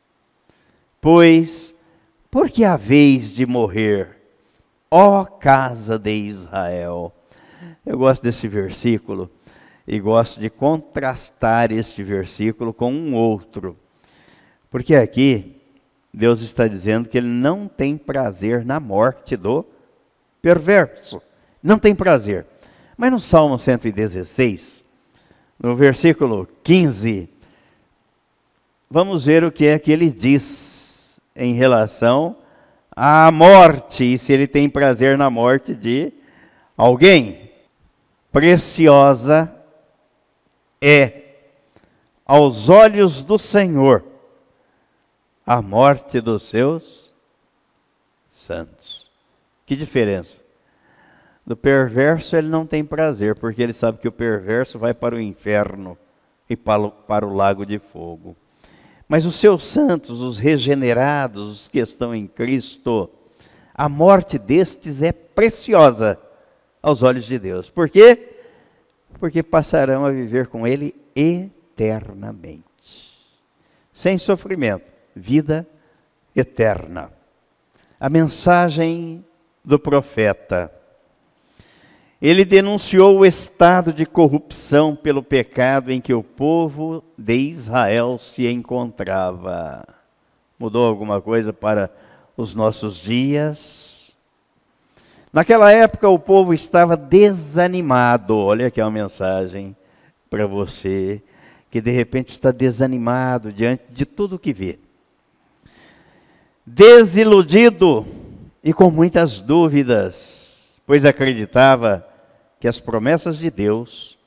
pois, 1.01 1.73
porque 2.31 2.63
haveis 2.63 3.33
de 3.33 3.45
morrer, 3.45 4.17
ó 4.89 5.25
casa 5.25 5.99
de 5.99 6.13
Israel. 6.13 7.13
Eu 7.85 7.97
gosto 7.97 8.23
desse 8.23 8.47
versículo 8.47 9.29
e 9.88 9.99
gosto 9.99 10.39
de 10.39 10.49
contrastar 10.49 11.71
este 11.71 12.01
versículo 12.01 12.73
com 12.73 12.91
um 12.91 13.13
outro, 13.13 13.77
porque 14.75 14.93
aqui 14.93 15.55
Deus 16.13 16.41
está 16.41 16.67
dizendo 16.67 17.07
que 17.07 17.17
Ele 17.17 17.29
não 17.29 17.65
tem 17.65 17.95
prazer 17.95 18.65
na 18.65 18.77
morte 18.77 19.38
do 19.38 19.65
perverso, 20.41 21.21
não 21.63 21.79
tem 21.79 21.95
prazer. 21.95 22.45
Mas 22.97 23.09
no 23.09 23.17
Salmo 23.17 23.57
116, 23.57 24.83
no 25.57 25.77
versículo 25.77 26.45
15, 26.61 27.29
vamos 28.91 29.23
ver 29.23 29.45
o 29.45 29.51
que 29.51 29.65
é 29.65 29.79
que 29.79 29.93
ele 29.93 30.11
diz 30.11 31.21
em 31.33 31.53
relação 31.53 32.35
à 32.91 33.31
morte 33.31 34.03
e 34.03 34.19
se 34.19 34.33
ele 34.33 34.45
tem 34.45 34.69
prazer 34.69 35.17
na 35.17 35.29
morte 35.29 35.73
de 35.73 36.11
alguém. 36.75 37.49
Preciosa 38.29 39.55
é 40.81 41.13
aos 42.25 42.67
olhos 42.67 43.23
do 43.23 43.39
Senhor 43.39 44.14
a 45.45 45.62
morte 45.62 46.19
dos 46.19 46.43
seus 46.43 47.13
santos. 48.31 49.05
Que 49.65 49.75
diferença? 49.75 50.38
Do 51.45 51.55
perverso 51.55 52.36
ele 52.36 52.47
não 52.47 52.65
tem 52.65 52.84
prazer, 52.84 53.36
porque 53.36 53.62
ele 53.62 53.73
sabe 53.73 53.99
que 53.99 54.08
o 54.08 54.12
perverso 54.12 54.79
vai 54.79 54.93
para 54.93 55.15
o 55.15 55.21
inferno 55.21 55.97
e 56.49 56.55
para 56.55 56.81
o, 56.81 56.91
para 56.91 57.25
o 57.25 57.34
lago 57.34 57.65
de 57.65 57.77
fogo. 57.77 58.36
Mas 59.08 59.25
os 59.25 59.36
seus 59.36 59.63
santos, 59.63 60.21
os 60.21 60.39
regenerados, 60.39 61.51
os 61.51 61.67
que 61.67 61.77
estão 61.77 62.15
em 62.15 62.25
Cristo, 62.25 63.10
a 63.73 63.88
morte 63.88 64.39
destes 64.39 65.03
é 65.03 65.12
preciosa 65.12 66.17
aos 66.81 67.03
olhos 67.03 67.25
de 67.25 67.38
Deus. 67.38 67.69
Por 67.69 67.89
quê? 67.89 68.38
Porque 69.19 69.43
passarão 69.43 70.05
a 70.05 70.12
viver 70.12 70.47
com 70.47 70.65
Ele 70.65 70.95
eternamente. 71.15 72.63
Sem 73.93 74.17
sofrimento, 74.17 74.94
vida 75.15 75.67
eterna. 76.36 77.12
A 77.99 78.10
mensagem 78.10 79.23
do 79.63 79.80
profeta 79.80 80.71
ele 82.21 82.45
denunciou 82.45 83.19
o 83.19 83.25
estado 83.25 83.93
de 83.93 84.06
corrupção 84.06 84.95
pelo 84.95 85.21
pecado 85.21 85.91
em 85.91 86.01
que 86.01 86.13
o 86.13 86.23
povo 86.23 87.04
de 87.17 87.36
Israel 87.36 88.17
se 88.17 88.47
encontrava. 88.47 89.86
Mudou 90.58 90.88
alguma 90.88 91.21
coisa 91.21 91.51
para 91.51 91.91
os 92.38 92.54
nossos 92.54 92.95
dias? 92.95 94.12
Naquela 95.32 95.71
época 95.71 96.08
o 96.08 96.17
povo 96.17 96.54
estava 96.54 96.95
desanimado. 96.95 98.38
Olha 98.38 98.67
aqui 98.67 98.82
uma 98.82 98.89
mensagem 98.89 99.75
para 100.30 100.47
você 100.47 101.21
que 101.69 101.82
de 101.82 101.91
repente 101.91 102.30
está 102.30 102.51
desanimado 102.51 103.51
diante 103.51 103.84
de 103.91 104.06
tudo 104.06 104.39
que 104.39 104.54
vê. 104.54 104.80
Desiludido 106.65 108.06
e 108.63 108.73
com 108.73 108.89
muitas 108.89 109.39
dúvidas 109.39 110.45
pois 110.86 111.04
acreditava 111.04 112.08
que 112.60 112.67
as 112.67 112.80
promessas 112.80 113.38
de 113.38 113.49
Deus, 113.49 114.17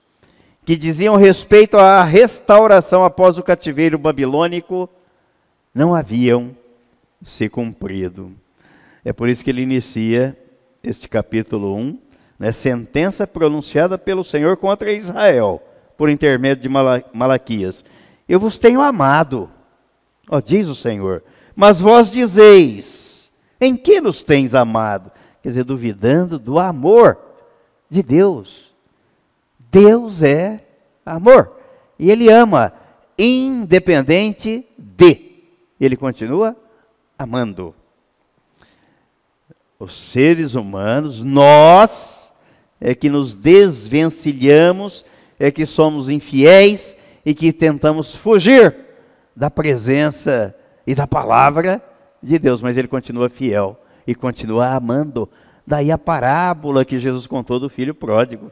que 0.65 0.77
diziam 0.77 1.17
respeito 1.17 1.77
à 1.77 2.03
restauração 2.03 3.05
após 3.05 3.39
o 3.39 3.43
cativeiro 3.43 3.99
babilônico, 3.99 4.89
não 5.75 5.95
haviam 5.95 6.55
se 7.25 7.49
cumprido. 7.49 8.33
É 9.05 9.13
por 9.13 9.29
isso 9.29 9.43
que 9.43 9.51
ele 9.51 9.63
inicia 9.63 10.37
este 10.83 11.09
capítulo 11.09 11.75
1, 11.77 11.99
né, 12.39 12.53
sentença 12.53 13.27
pronunciada 13.27 13.97
pelo 13.97 14.25
Senhor 14.25 14.57
contra 14.57 14.93
Israel, 14.93 15.63
por 15.97 16.11
intermédio 16.11 16.63
de 16.63 16.69
Malaquias. 16.69 17.85
Eu 18.29 18.39
vos 18.39 18.59
tenho 18.59 18.81
amado, 18.81 19.49
ó, 20.29 20.41
diz 20.41 20.67
o 20.67 20.75
Senhor, 20.75 21.23
mas 21.59 21.81
vós 21.81 22.09
dizeis, 22.09 23.29
em 23.61 23.77
que 23.77 24.01
nos 24.01 24.23
tens 24.23 24.55
amado? 24.55 25.11
quer 25.43 25.49
dizer, 25.49 25.65
duvidando 25.65 26.39
do 26.39 26.57
amor 26.57 27.19
de 27.91 28.01
Deus. 28.01 28.73
Deus 29.69 30.23
é 30.23 30.65
amor. 31.05 31.51
E 31.99 32.13
Ele 32.13 32.31
ama, 32.31 32.73
independente 33.19 34.65
de. 34.79 35.21
Ele 35.81 35.97
continua 35.97 36.57
amando. 37.19 37.75
Os 39.81 39.97
seres 39.97 40.55
humanos, 40.55 41.25
nós, 41.25 42.33
é 42.81 42.95
que 42.95 43.09
nos 43.09 43.35
desvencilhamos, 43.35 45.05
é 45.41 45.51
que 45.51 45.67
somos 45.67 46.09
infiéis 46.09 46.97
e 47.27 47.35
que 47.35 47.53
tentamos 47.53 48.15
fugir 48.15 48.77
da 49.35 49.51
presença 49.51 50.55
e 50.89 50.95
da 50.95 51.07
palavra 51.07 51.83
de 52.23 52.39
Deus, 52.39 52.63
mas 52.63 52.79
Ele 52.79 52.89
continua 52.89 53.29
fiel 53.29 53.79
e 54.07 54.15
continua 54.15 54.69
amando. 54.69 55.29
Daí 55.67 55.93
a 55.93 55.99
parábola 55.99 56.83
que 56.83 56.99
Jesus 56.99 57.27
contou 57.27 57.61
do 57.61 57.69
filho 57.69 57.95
pródigo. 57.95 58.51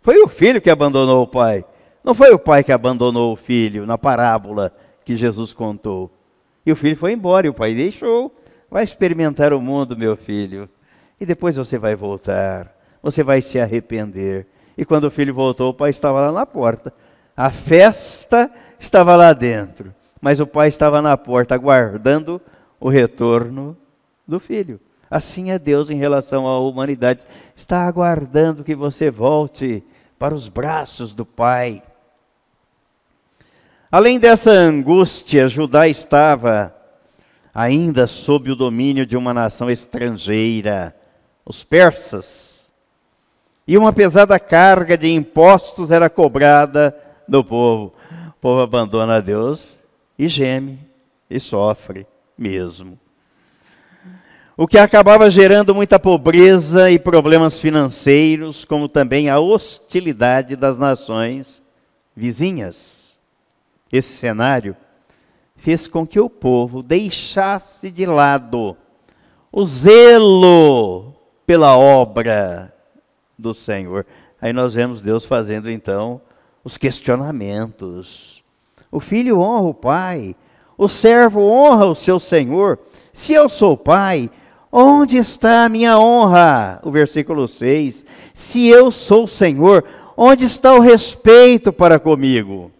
Foi 0.00 0.22
o 0.22 0.28
filho 0.28 0.62
que 0.62 0.70
abandonou 0.70 1.24
o 1.24 1.26
pai. 1.26 1.64
Não 2.04 2.14
foi 2.14 2.30
o 2.30 2.38
pai 2.38 2.62
que 2.62 2.70
abandonou 2.70 3.32
o 3.32 3.36
filho 3.36 3.84
na 3.84 3.98
parábola 3.98 4.72
que 5.04 5.16
Jesus 5.16 5.52
contou. 5.52 6.08
E 6.64 6.70
o 6.70 6.76
filho 6.76 6.96
foi 6.96 7.14
embora 7.14 7.48
e 7.48 7.50
o 7.50 7.54
pai 7.54 7.74
deixou. 7.74 8.32
Vai 8.70 8.84
experimentar 8.84 9.52
o 9.52 9.60
mundo, 9.60 9.96
meu 9.96 10.16
filho. 10.16 10.68
E 11.20 11.26
depois 11.26 11.56
você 11.56 11.78
vai 11.78 11.96
voltar. 11.96 12.72
Você 13.02 13.24
vai 13.24 13.42
se 13.42 13.58
arrepender. 13.58 14.46
E 14.78 14.84
quando 14.84 15.06
o 15.06 15.10
filho 15.10 15.34
voltou, 15.34 15.70
o 15.70 15.74
pai 15.74 15.90
estava 15.90 16.20
lá 16.20 16.30
na 16.30 16.46
porta. 16.46 16.94
A 17.36 17.50
festa 17.50 18.48
estava 18.78 19.16
lá 19.16 19.32
dentro. 19.32 19.92
Mas 20.20 20.38
o 20.38 20.46
pai 20.46 20.68
estava 20.68 21.00
na 21.00 21.16
porta, 21.16 21.54
aguardando 21.54 22.40
o 22.78 22.88
retorno 22.88 23.76
do 24.26 24.38
filho. 24.38 24.78
Assim 25.10 25.50
é 25.50 25.58
Deus 25.58 25.90
em 25.90 25.96
relação 25.96 26.46
à 26.46 26.58
humanidade. 26.60 27.26
Está 27.56 27.86
aguardando 27.86 28.62
que 28.62 28.76
você 28.76 29.10
volte 29.10 29.82
para 30.18 30.34
os 30.34 30.46
braços 30.46 31.12
do 31.12 31.26
Pai. 31.26 31.82
Além 33.90 34.20
dessa 34.20 34.52
angústia, 34.52 35.48
Judá 35.48 35.88
estava 35.88 36.72
ainda 37.52 38.06
sob 38.06 38.52
o 38.52 38.56
domínio 38.56 39.04
de 39.04 39.16
uma 39.16 39.34
nação 39.34 39.68
estrangeira, 39.68 40.94
os 41.44 41.64
persas. 41.64 42.70
E 43.66 43.76
uma 43.76 43.92
pesada 43.92 44.38
carga 44.38 44.96
de 44.96 45.08
impostos 45.08 45.90
era 45.90 46.08
cobrada 46.08 46.96
do 47.26 47.42
povo. 47.42 47.92
O 48.28 48.40
povo 48.40 48.60
abandona 48.60 49.20
Deus 49.20 49.79
e 50.24 50.28
geme 50.28 50.78
e 51.28 51.38
sofre 51.40 52.06
mesmo 52.36 52.98
o 54.62 54.68
que 54.68 54.76
acabava 54.76 55.30
gerando 55.30 55.74
muita 55.74 55.98
pobreza 55.98 56.90
e 56.90 56.98
problemas 56.98 57.58
financeiros, 57.58 58.62
como 58.62 58.90
também 58.90 59.30
a 59.30 59.38
hostilidade 59.38 60.54
das 60.54 60.76
nações 60.76 61.62
vizinhas. 62.14 63.18
Esse 63.90 64.12
cenário 64.12 64.76
fez 65.56 65.86
com 65.86 66.06
que 66.06 66.20
o 66.20 66.28
povo 66.28 66.82
deixasse 66.82 67.90
de 67.90 68.04
lado 68.04 68.76
o 69.50 69.64
zelo 69.64 71.14
pela 71.46 71.74
obra 71.78 72.70
do 73.38 73.54
Senhor. 73.54 74.04
Aí 74.42 74.52
nós 74.52 74.74
vemos 74.74 75.00
Deus 75.00 75.24
fazendo 75.24 75.70
então 75.70 76.20
os 76.62 76.76
questionamentos. 76.76 78.39
O 78.90 79.00
filho 79.00 79.40
honra 79.40 79.68
o 79.68 79.74
pai, 79.74 80.36
o 80.76 80.88
servo 80.88 81.40
honra 81.42 81.86
o 81.86 81.94
seu 81.94 82.18
senhor. 82.18 82.78
Se 83.12 83.32
eu 83.32 83.48
sou 83.48 83.76
pai, 83.76 84.30
Onde 84.72 85.16
está 85.16 85.64
a 85.64 85.68
minha 85.68 85.98
honra? 85.98 86.80
O 86.84 86.92
versículo 86.92 87.48
6. 87.48 88.04
Se 88.32 88.68
eu 88.68 88.92
sou 88.92 89.26
Senhor, 89.26 89.84
onde 90.16 90.44
está 90.44 90.74
o 90.74 90.80
respeito 90.80 91.72
para 91.72 91.98
comigo? 91.98 92.70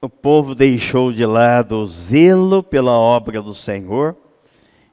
O 0.00 0.08
povo 0.08 0.54
deixou 0.54 1.12
de 1.12 1.26
lado 1.26 1.76
o 1.76 1.86
zelo 1.86 2.62
pela 2.62 2.92
obra 2.92 3.42
do 3.42 3.54
Senhor 3.54 4.16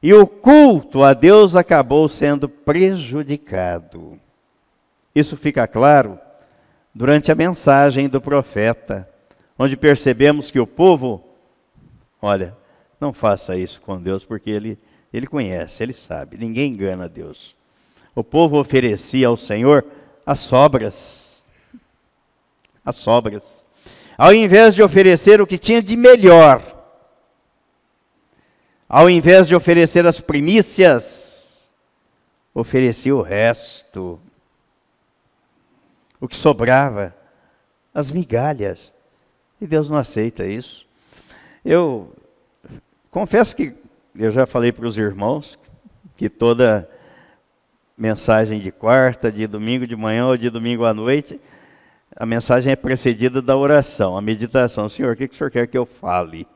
e 0.01 0.13
o 0.13 0.25
culto 0.25 1.03
a 1.03 1.13
Deus 1.13 1.55
acabou 1.55 2.07
sendo 2.09 2.49
prejudicado. 2.49 4.19
Isso 5.13 5.35
fica 5.37 5.67
claro 5.67 6.17
durante 6.93 7.31
a 7.31 7.35
mensagem 7.35 8.07
do 8.07 8.21
profeta, 8.21 9.07
onde 9.59 9.77
percebemos 9.77 10.49
que 10.49 10.59
o 10.59 10.65
povo, 10.65 11.23
olha, 12.21 12.57
não 12.99 13.13
faça 13.13 13.55
isso 13.55 13.79
com 13.81 14.01
Deus, 14.01 14.25
porque 14.25 14.49
ele 14.49 14.79
ele 15.11 15.27
conhece, 15.27 15.81
ele 15.81 15.93
sabe, 15.93 16.37
ninguém 16.37 16.71
engana 16.71 17.09
Deus. 17.09 17.55
O 18.13 18.23
povo 18.23 18.59
oferecia 18.59 19.27
ao 19.27 19.35
Senhor 19.35 19.85
as 20.25 20.39
sobras, 20.39 21.47
as 22.85 22.95
sobras. 22.95 23.65
Ao 24.17 24.33
invés 24.33 24.75
de 24.75 24.83
oferecer 24.83 25.41
o 25.41 25.47
que 25.47 25.57
tinha 25.57 25.81
de 25.81 25.95
melhor, 25.95 26.77
ao 28.87 29.09
invés 29.09 29.47
de 29.47 29.55
oferecer 29.55 30.05
as 30.05 30.19
primícias, 30.19 31.69
oferecia 32.53 33.15
o 33.15 33.21
resto, 33.21 34.19
o 36.19 36.27
que 36.27 36.35
sobrava, 36.35 37.15
as 37.93 38.11
migalhas. 38.11 38.93
E 39.61 39.67
Deus 39.67 39.89
não 39.89 39.97
aceita 39.97 40.45
isso. 40.45 40.85
Eu 41.63 42.13
confesso 43.11 43.55
que 43.55 43.73
eu 44.15 44.31
já 44.31 44.45
falei 44.45 44.71
para 44.71 44.87
os 44.87 44.97
irmãos 44.97 45.59
que 46.15 46.29
toda 46.29 46.89
mensagem 47.97 48.59
de 48.59 48.71
quarta, 48.71 49.31
de 49.31 49.45
domingo 49.45 49.85
de 49.85 49.95
manhã 49.95 50.27
ou 50.27 50.37
de 50.37 50.49
domingo 50.49 50.85
à 50.85 50.93
noite, 50.93 51.39
a 52.15 52.25
mensagem 52.25 52.71
é 52.71 52.75
precedida 52.75 53.41
da 53.41 53.57
oração, 53.57 54.17
a 54.17 54.21
meditação. 54.21 54.87
Senhor, 54.87 55.13
o 55.13 55.15
que, 55.15 55.25
o 55.25 55.33
senhor 55.33 55.51
quer 55.51 55.67
que 55.67 55.77
eu 55.77 55.85
fale? 55.85 56.47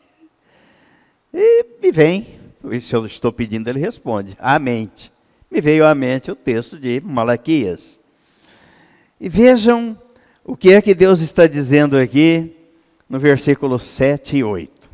E 1.34 1.66
me 1.82 1.92
vem, 1.92 2.39
se 2.82 2.96
eu 2.96 3.06
estou 3.06 3.32
pedindo, 3.32 3.70
ele 3.70 3.80
responde, 3.80 4.38
à 4.39 4.58
mente. 4.58 5.12
Me 5.52 5.60
veio 5.62 5.86
à 5.86 5.94
mente 5.94 6.32
o 6.32 6.36
texto 6.36 6.80
de 6.80 7.02
Malaquias. 7.02 8.00
E 9.20 9.30
vejam 9.30 9.98
o 10.44 10.56
que 10.56 10.74
é 10.74 10.82
que 10.82 10.96
Deus 10.96 11.22
está 11.22 11.48
dizendo 11.48 11.98
aqui 11.98 12.56
no 13.10 13.20
versículo 13.20 13.80
7 13.80 14.38
e 14.38 14.44
8. 14.44 14.89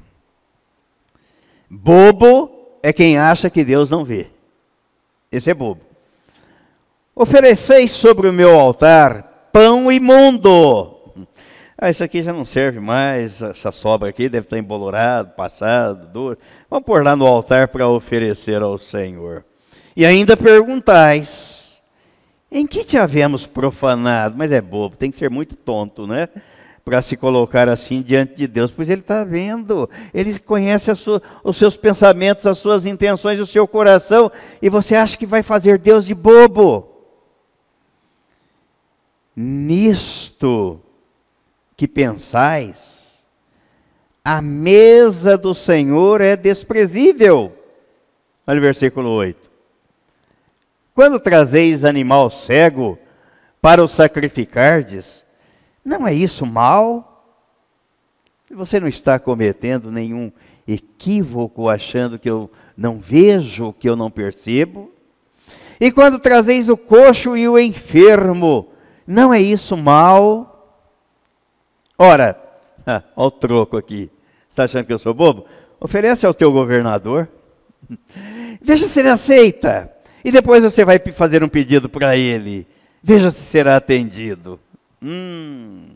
Bobo 1.70 2.78
é 2.82 2.92
quem 2.92 3.18
acha 3.18 3.50
que 3.50 3.64
Deus 3.64 3.90
não 3.90 4.04
vê. 4.04 4.28
Esse 5.32 5.52
é 5.52 5.54
bobo. 5.54 5.82
Ofereceis 7.16 7.92
sobre 7.92 8.28
o 8.28 8.34
meu 8.34 8.58
altar 8.60 9.50
pão 9.52 9.92
imundo. 9.92 10.96
Ah, 11.78 11.90
isso 11.90 12.04
aqui 12.04 12.22
já 12.22 12.34
não 12.34 12.46
serve 12.46 12.80
mais, 12.80 13.42
essa 13.42 13.72
sobra 13.72 14.10
aqui 14.10 14.28
deve 14.28 14.46
estar 14.46 14.58
embolorado, 14.58 15.32
passado, 15.32 16.08
duro. 16.08 16.38
Vamos 16.70 16.86
pôr 16.86 17.04
lá 17.04 17.16
no 17.16 17.26
altar 17.26 17.70
para 17.70 17.88
oferecer 17.88 18.62
ao 18.62 18.78
Senhor. 18.78 19.46
E 19.96 20.06
ainda 20.06 20.36
perguntais, 20.36 21.82
em 22.52 22.66
que 22.66 22.84
te 22.84 22.98
havemos 22.98 23.48
profanado? 23.48 24.36
Mas 24.38 24.52
é 24.52 24.60
bobo, 24.60 24.96
tem 24.98 25.10
que 25.12 25.18
ser 25.18 25.30
muito 25.30 25.56
tonto, 25.56 26.06
né? 26.06 26.28
Para 26.90 27.04
se 27.04 27.16
colocar 27.16 27.70
assim 27.70 28.02
diante 28.02 28.34
de 28.34 28.48
Deus, 28.48 28.72
pois 28.72 28.90
Ele 28.90 29.02
está 29.02 29.24
vendo, 29.24 29.88
Ele 30.12 30.40
conhece 30.40 30.94
sua, 30.96 31.22
os 31.44 31.56
seus 31.56 31.78
pensamentos, 31.78 32.48
as 32.48 32.58
suas 32.58 32.84
intenções, 32.84 33.40
o 33.40 33.46
seu 33.46 33.68
coração, 33.68 34.32
e 34.60 34.70
você 34.70 34.96
acha 34.96 35.16
que 35.16 35.28
vai 35.28 35.44
fazer 35.44 35.78
Deus 35.78 36.04
de 36.04 36.16
bobo. 36.16 36.90
Nisto 39.36 40.82
que 41.78 41.88
pensais, 41.88 43.24
a 44.26 44.42
mesa 44.42 45.38
do 45.38 45.54
Senhor 45.54 46.22
é 46.22 46.36
desprezível. 46.36 47.56
Olha 48.48 48.58
o 48.58 48.64
versículo 48.64 49.12
8. 49.12 49.48
Quando 50.96 51.20
trazeis 51.20 51.84
animal 51.84 52.32
cego 52.32 52.98
para 53.62 53.84
o 53.84 53.88
sacrificardes, 53.88 55.29
não 55.84 56.08
é 56.08 56.14
isso 56.14 56.46
mal? 56.46 57.06
Você 58.52 58.80
não 58.80 58.88
está 58.88 59.20
cometendo 59.20 59.92
nenhum 59.92 60.32
equívoco 60.68 61.70
achando 61.70 62.18
que 62.18 62.30
eu 62.30 62.50
não 62.76 63.00
vejo, 63.00 63.74
que 63.74 63.88
eu 63.88 63.96
não 63.96 64.10
percebo? 64.10 64.92
E 65.80 65.92
quando 65.92 66.20
trazeis 66.20 66.68
o 66.68 66.76
coxo 66.76 67.38
e 67.38 67.48
o 67.48 67.58
enfermo, 67.58 68.70
não 69.08 69.34
é 69.34 69.40
isso 69.40 69.78
mal? 69.78 70.78
Ora, 71.98 72.40
olha 72.86 73.04
o 73.16 73.32
troco 73.32 73.78
aqui. 73.78 74.10
Está 74.50 74.64
achando 74.64 74.86
que 74.86 74.94
eu 74.94 75.00
sou 75.00 75.14
bobo? 75.14 75.46
Oferece 75.80 76.26
ao 76.26 76.34
teu 76.34 76.52
governador. 76.52 77.30
Veja 78.62 78.88
se 78.88 79.00
ele 79.00 79.10
aceita. 79.10 79.92
E 80.24 80.32
depois 80.32 80.64
você 80.64 80.84
vai 80.84 81.00
fazer 81.00 81.44
um 81.44 81.50
pedido 81.50 81.88
para 81.88 82.18
ele. 82.18 82.68
Veja 83.02 83.32
se 83.32 83.42
será 83.42 83.78
atendido. 83.78 84.60
Hum, 85.02 85.88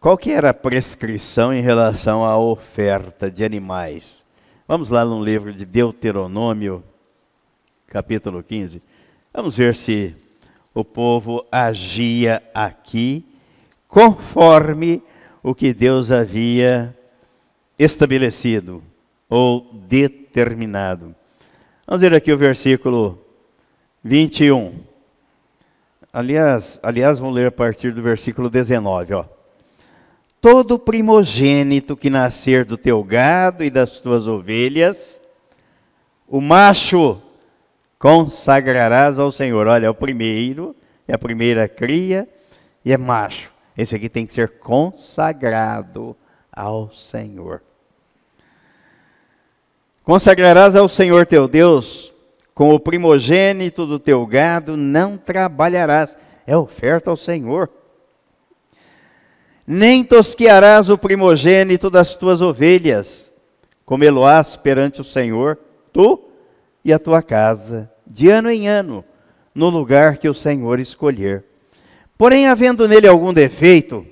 qual 0.00 0.18
que 0.18 0.32
era 0.32 0.50
a 0.50 0.54
prescrição 0.54 1.54
em 1.54 1.60
relação 1.60 2.24
à 2.24 2.36
oferta 2.36 3.30
de 3.30 3.44
animais? 3.44 4.24
Vamos 4.66 4.88
lá 4.90 5.04
no 5.04 5.24
livro 5.24 5.52
de 5.52 5.64
Deuteronômio, 5.64 6.82
capítulo 7.86 8.42
15. 8.42 8.82
Vamos 9.32 9.56
ver 9.56 9.76
se 9.76 10.12
o 10.74 10.84
povo 10.84 11.46
agia 11.52 12.42
aqui 12.52 13.24
conforme 13.86 15.00
o 15.40 15.54
que 15.54 15.72
Deus 15.72 16.10
havia 16.10 16.92
estabelecido 17.78 18.82
ou 19.28 19.70
determinado. 19.72 21.14
Vamos 21.86 22.00
ver 22.00 22.12
aqui 22.12 22.32
o 22.32 22.38
versículo 22.38 23.22
21. 24.02 24.93
Aliás, 26.14 26.78
aliás, 26.80 27.18
vamos 27.18 27.34
ler 27.34 27.48
a 27.48 27.50
partir 27.50 27.92
do 27.92 28.00
versículo 28.00 28.48
19, 28.48 29.14
ó. 29.14 29.24
Todo 30.40 30.78
primogênito 30.78 31.96
que 31.96 32.08
nascer 32.08 32.64
do 32.64 32.78
teu 32.78 33.02
gado 33.02 33.64
e 33.64 33.68
das 33.68 33.98
tuas 33.98 34.28
ovelhas, 34.28 35.20
o 36.28 36.40
macho 36.40 37.20
consagrarás 37.98 39.18
ao 39.18 39.32
Senhor. 39.32 39.66
Olha, 39.66 39.86
é 39.86 39.90
o 39.90 39.94
primeiro, 39.94 40.76
é 41.08 41.12
a 41.12 41.18
primeira 41.18 41.66
cria 41.66 42.28
e 42.84 42.92
é 42.92 42.96
macho. 42.96 43.50
Esse 43.76 43.96
aqui 43.96 44.08
tem 44.08 44.24
que 44.24 44.34
ser 44.34 44.60
consagrado 44.60 46.16
ao 46.52 46.92
Senhor. 46.92 47.60
Consagrarás 50.04 50.76
ao 50.76 50.88
Senhor 50.88 51.26
teu 51.26 51.48
Deus 51.48 52.13
com 52.54 52.72
o 52.72 52.78
primogênito 52.78 53.84
do 53.84 53.98
teu 53.98 54.24
gado 54.24 54.76
não 54.76 55.16
trabalharás. 55.16 56.16
É 56.46 56.56
oferta 56.56 57.10
ao 57.10 57.16
Senhor. 57.16 57.68
Nem 59.66 60.04
tosquearás 60.04 60.88
o 60.88 60.98
primogênito 60.98 61.88
das 61.88 62.14
tuas 62.14 62.42
ovelhas, 62.42 63.32
comê-lo-ás 63.84 64.56
perante 64.56 65.00
o 65.00 65.04
Senhor, 65.04 65.58
tu 65.90 66.22
e 66.84 66.92
a 66.92 66.98
tua 66.98 67.22
casa, 67.22 67.90
de 68.06 68.28
ano 68.28 68.50
em 68.50 68.68
ano, 68.68 69.02
no 69.54 69.70
lugar 69.70 70.18
que 70.18 70.28
o 70.28 70.34
Senhor 70.34 70.78
escolher. 70.78 71.44
Porém, 72.16 72.46
havendo 72.46 72.86
nele 72.86 73.08
algum 73.08 73.32
defeito, 73.32 74.06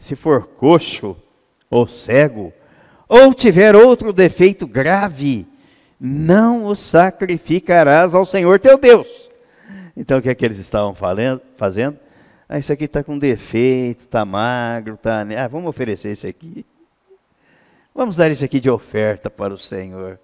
se 0.00 0.16
for 0.16 0.48
coxo 0.48 1.16
ou 1.70 1.86
cego, 1.86 2.52
ou 3.08 3.32
tiver 3.32 3.76
outro 3.76 4.12
defeito 4.12 4.66
grave, 4.66 5.46
não 6.00 6.64
o 6.64 6.74
sacrificarás 6.74 8.14
ao 8.14 8.26
Senhor 8.26 8.58
teu 8.58 8.78
Deus. 8.78 9.06
Então 9.96 10.18
o 10.18 10.22
que 10.22 10.28
é 10.28 10.34
que 10.34 10.44
eles 10.44 10.58
estavam 10.58 10.94
falando, 10.94 11.40
fazendo? 11.56 11.98
Ah, 12.48 12.58
isso 12.58 12.72
aqui 12.72 12.84
está 12.84 13.02
com 13.02 13.18
defeito, 13.18 14.04
está 14.04 14.24
magro, 14.24 14.94
está. 14.94 15.22
Ah, 15.22 15.48
vamos 15.48 15.68
oferecer 15.68 16.12
isso 16.12 16.26
aqui. 16.26 16.64
Vamos 17.94 18.16
dar 18.16 18.30
isso 18.30 18.44
aqui 18.44 18.60
de 18.60 18.68
oferta 18.68 19.30
para 19.30 19.54
o 19.54 19.58
Senhor. 19.58 20.18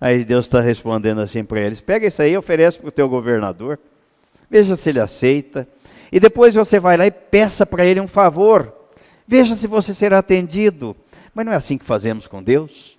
Aí 0.00 0.24
Deus 0.24 0.46
está 0.46 0.60
respondendo 0.60 1.20
assim 1.20 1.44
para 1.44 1.60
eles: 1.60 1.80
pega 1.80 2.06
isso 2.06 2.20
aí, 2.22 2.36
oferece 2.36 2.78
para 2.78 2.88
o 2.88 2.92
teu 2.92 3.08
governador, 3.08 3.78
veja 4.50 4.76
se 4.76 4.88
ele 4.88 5.00
aceita. 5.00 5.68
E 6.10 6.18
depois 6.18 6.54
você 6.54 6.80
vai 6.80 6.96
lá 6.96 7.06
e 7.06 7.10
peça 7.10 7.64
para 7.64 7.84
ele 7.84 8.00
um 8.00 8.08
favor. 8.08 8.72
Veja 9.26 9.54
se 9.54 9.66
você 9.66 9.92
será 9.92 10.18
atendido. 10.18 10.96
Mas 11.34 11.44
não 11.46 11.52
é 11.52 11.56
assim 11.56 11.76
que 11.76 11.84
fazemos 11.84 12.26
com 12.26 12.42
Deus. 12.42 12.97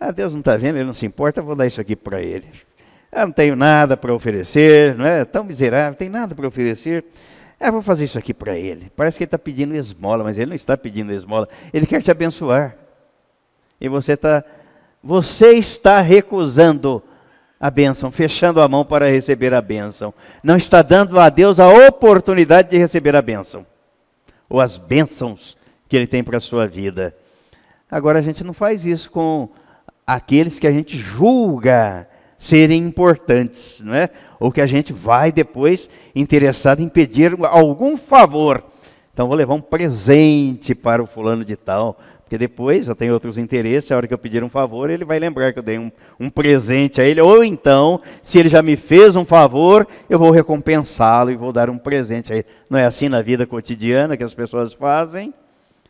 Ah, 0.00 0.12
Deus 0.12 0.32
não 0.32 0.38
está 0.38 0.56
vendo, 0.56 0.76
Ele 0.76 0.84
não 0.84 0.94
se 0.94 1.04
importa, 1.04 1.42
vou 1.42 1.56
dar 1.56 1.66
isso 1.66 1.80
aqui 1.80 1.96
para 1.96 2.22
Ele. 2.22 2.46
Eu 3.10 3.26
não 3.26 3.32
tenho 3.32 3.56
nada 3.56 3.96
para 3.96 4.14
oferecer, 4.14 4.96
não 4.96 5.04
é 5.04 5.24
tão 5.24 5.42
miserável, 5.42 5.90
não 5.90 5.98
tem 5.98 6.08
nada 6.08 6.34
para 6.34 6.46
oferecer. 6.46 7.04
Ah, 7.58 7.72
vou 7.72 7.82
fazer 7.82 8.04
isso 8.04 8.16
aqui 8.16 8.32
para 8.32 8.56
Ele. 8.56 8.92
Parece 8.94 9.18
que 9.18 9.24
Ele 9.24 9.28
está 9.28 9.38
pedindo 9.38 9.74
esmola, 9.74 10.22
mas 10.22 10.38
Ele 10.38 10.50
não 10.50 10.54
está 10.54 10.76
pedindo 10.76 11.12
esmola. 11.12 11.48
Ele 11.74 11.86
quer 11.86 12.00
te 12.00 12.10
abençoar. 12.10 12.76
E 13.80 13.88
você 13.88 14.12
está, 14.12 14.44
você 15.02 15.52
está 15.54 16.00
recusando 16.00 17.02
a 17.58 17.68
bênção, 17.68 18.12
fechando 18.12 18.60
a 18.60 18.68
mão 18.68 18.84
para 18.84 19.10
receber 19.10 19.52
a 19.52 19.60
bênção. 19.60 20.14
Não 20.44 20.56
está 20.56 20.80
dando 20.80 21.18
a 21.18 21.28
Deus 21.28 21.58
a 21.58 21.68
oportunidade 21.88 22.70
de 22.70 22.78
receber 22.78 23.16
a 23.16 23.22
bênção. 23.22 23.66
Ou 24.48 24.60
as 24.60 24.76
bênçãos 24.76 25.56
que 25.88 25.96
Ele 25.96 26.06
tem 26.06 26.22
para 26.22 26.36
a 26.38 26.40
sua 26.40 26.68
vida. 26.68 27.16
Agora 27.90 28.20
a 28.20 28.22
gente 28.22 28.44
não 28.44 28.52
faz 28.52 28.84
isso 28.84 29.10
com 29.10 29.48
aqueles 30.08 30.58
que 30.58 30.66
a 30.66 30.72
gente 30.72 30.96
julga 30.96 32.08
serem 32.38 32.82
importantes, 32.82 33.82
não 33.84 33.94
é? 33.94 34.08
Ou 34.40 34.50
que 34.50 34.62
a 34.62 34.66
gente 34.66 34.90
vai 34.90 35.30
depois 35.30 35.86
interessado 36.16 36.80
em 36.80 36.88
pedir 36.88 37.36
algum 37.42 37.98
favor. 37.98 38.64
Então 39.12 39.28
vou 39.28 39.36
levar 39.36 39.52
um 39.52 39.60
presente 39.60 40.74
para 40.74 41.02
o 41.02 41.06
fulano 41.06 41.44
de 41.44 41.56
tal, 41.56 41.98
porque 42.22 42.38
depois 42.38 42.88
eu 42.88 42.94
tenho 42.94 43.12
outros 43.12 43.36
interesses, 43.36 43.92
a 43.92 43.96
hora 43.96 44.06
que 44.06 44.14
eu 44.14 44.18
pedir 44.18 44.42
um 44.42 44.48
favor, 44.48 44.88
ele 44.88 45.04
vai 45.04 45.18
lembrar 45.18 45.52
que 45.52 45.58
eu 45.58 45.62
dei 45.62 45.78
um, 45.78 45.92
um 46.18 46.30
presente 46.30 47.02
a 47.02 47.04
ele, 47.04 47.20
ou 47.20 47.44
então, 47.44 48.00
se 48.22 48.38
ele 48.38 48.48
já 48.48 48.62
me 48.62 48.76
fez 48.76 49.14
um 49.14 49.26
favor, 49.26 49.86
eu 50.08 50.18
vou 50.18 50.30
recompensá-lo 50.30 51.30
e 51.30 51.36
vou 51.36 51.52
dar 51.52 51.68
um 51.68 51.76
presente 51.76 52.32
a 52.32 52.36
ele. 52.36 52.46
Não 52.70 52.78
é 52.78 52.86
assim 52.86 53.10
na 53.10 53.20
vida 53.20 53.46
cotidiana 53.46 54.16
que 54.16 54.24
as 54.24 54.32
pessoas 54.32 54.72
fazem? 54.72 55.34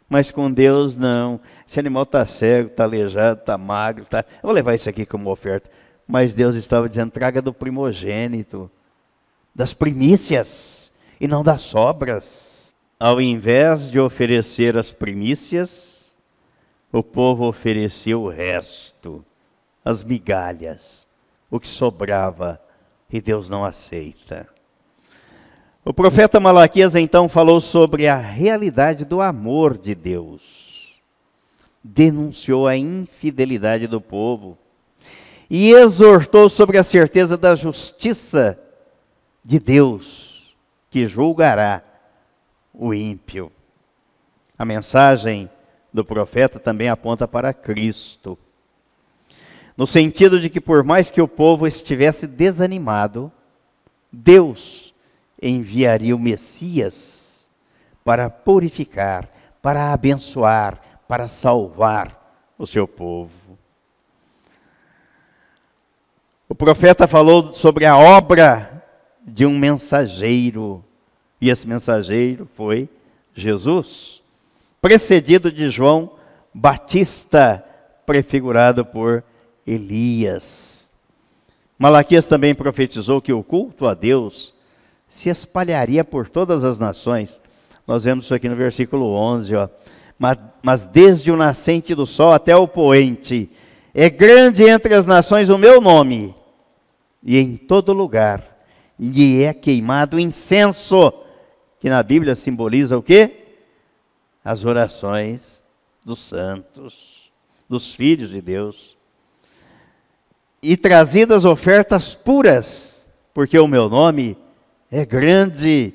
Mas 0.08 0.30
com 0.30 0.50
Deus 0.50 0.96
não. 0.96 1.40
Esse 1.68 1.78
animal 1.78 2.04
está 2.04 2.24
cego, 2.26 2.68
está 2.68 2.84
aleijado, 2.84 3.40
está 3.40 3.58
magro, 3.58 4.04
tá... 4.06 4.24
eu 4.36 4.42
vou 4.42 4.52
levar 4.52 4.74
isso 4.74 4.88
aqui 4.88 5.04
como 5.04 5.30
oferta. 5.30 5.70
Mas 6.06 6.32
Deus 6.32 6.54
estava 6.54 6.88
dizendo, 6.88 7.10
traga 7.10 7.42
do 7.42 7.52
primogênito, 7.52 8.70
das 9.54 9.74
primícias, 9.74 10.90
e 11.20 11.28
não 11.28 11.42
das 11.42 11.62
sobras 11.62 12.48
ao 12.98 13.20
invés 13.20 13.90
de 13.90 14.00
oferecer 14.00 14.76
as 14.76 14.90
primícias, 14.90 16.16
o 16.90 17.02
povo 17.02 17.46
ofereceu 17.46 18.22
o 18.22 18.28
resto, 18.28 19.24
as 19.84 20.02
migalhas, 20.02 21.06
o 21.48 21.60
que 21.60 21.68
sobrava, 21.68 22.60
e 23.10 23.20
Deus 23.20 23.48
não 23.48 23.64
aceita. 23.64 24.48
O 25.88 25.94
profeta 25.94 26.38
Malaquias 26.38 26.94
então 26.94 27.30
falou 27.30 27.62
sobre 27.62 28.06
a 28.06 28.18
realidade 28.18 29.06
do 29.06 29.22
amor 29.22 29.78
de 29.78 29.94
Deus. 29.94 30.42
Denunciou 31.82 32.66
a 32.66 32.76
infidelidade 32.76 33.86
do 33.86 33.98
povo 33.98 34.58
e 35.48 35.72
exortou 35.72 36.50
sobre 36.50 36.76
a 36.76 36.84
certeza 36.84 37.38
da 37.38 37.54
justiça 37.54 38.60
de 39.42 39.58
Deus, 39.58 40.54
que 40.90 41.06
julgará 41.06 41.82
o 42.74 42.92
ímpio. 42.92 43.50
A 44.58 44.66
mensagem 44.66 45.48
do 45.90 46.04
profeta 46.04 46.58
também 46.58 46.90
aponta 46.90 47.26
para 47.26 47.54
Cristo, 47.54 48.36
no 49.74 49.86
sentido 49.86 50.38
de 50.38 50.50
que, 50.50 50.60
por 50.60 50.84
mais 50.84 51.10
que 51.10 51.22
o 51.22 51.26
povo 51.26 51.66
estivesse 51.66 52.26
desanimado, 52.26 53.32
Deus 54.12 54.88
enviaria 55.40 56.14
o 56.14 56.18
Messias 56.18 57.48
para 58.04 58.30
purificar, 58.30 59.28
para 59.60 59.92
abençoar, 59.92 60.80
para 61.06 61.28
salvar 61.28 62.52
o 62.58 62.66
seu 62.66 62.88
povo. 62.88 63.30
O 66.48 66.54
profeta 66.54 67.06
falou 67.06 67.52
sobre 67.52 67.84
a 67.84 67.96
obra 67.96 68.82
de 69.22 69.44
um 69.44 69.58
mensageiro 69.58 70.82
e 71.40 71.50
esse 71.50 71.66
mensageiro 71.66 72.48
foi 72.54 72.88
Jesus, 73.34 74.22
precedido 74.80 75.52
de 75.52 75.70
João 75.70 76.10
Batista, 76.52 77.64
prefigurado 78.04 78.84
por 78.84 79.22
Elias. 79.66 80.90
Malaquias 81.78 82.26
também 82.26 82.54
profetizou 82.54 83.20
que 83.20 83.32
o 83.32 83.44
culto 83.44 83.86
a 83.86 83.94
Deus 83.94 84.52
se 85.08 85.28
espalharia 85.28 86.04
por 86.04 86.28
todas 86.28 86.64
as 86.64 86.78
nações. 86.78 87.40
Nós 87.86 88.04
vemos 88.04 88.26
isso 88.26 88.34
aqui 88.34 88.48
no 88.48 88.56
versículo 88.56 89.14
11, 89.14 89.54
ó. 89.54 89.68
Mas, 90.18 90.38
mas 90.62 90.86
desde 90.86 91.30
o 91.30 91.36
nascente 91.36 91.94
do 91.94 92.06
sol 92.06 92.32
até 92.32 92.54
o 92.54 92.66
poente, 92.66 93.50
é 93.94 94.10
grande 94.10 94.64
entre 94.64 94.94
as 94.94 95.06
nações 95.06 95.48
o 95.48 95.56
meu 95.56 95.80
nome, 95.80 96.34
e 97.22 97.38
em 97.38 97.56
todo 97.56 97.92
lugar 97.92 98.58
lhe 98.98 99.42
é 99.42 99.54
queimado 99.54 100.18
incenso 100.18 101.12
que 101.80 101.88
na 101.88 102.02
Bíblia 102.02 102.34
simboliza 102.34 102.98
o 102.98 103.02
quê? 103.02 103.44
As 104.44 104.64
orações 104.64 105.62
dos 106.04 106.18
santos, 106.18 107.30
dos 107.68 107.94
filhos 107.94 108.30
de 108.30 108.40
Deus. 108.40 108.96
E 110.60 110.76
trazidas 110.76 111.44
ofertas 111.44 112.14
puras, 112.14 113.06
porque 113.32 113.58
o 113.58 113.68
meu 113.68 113.88
nome 113.88 114.36
é 114.90 115.04
grande 115.04 115.92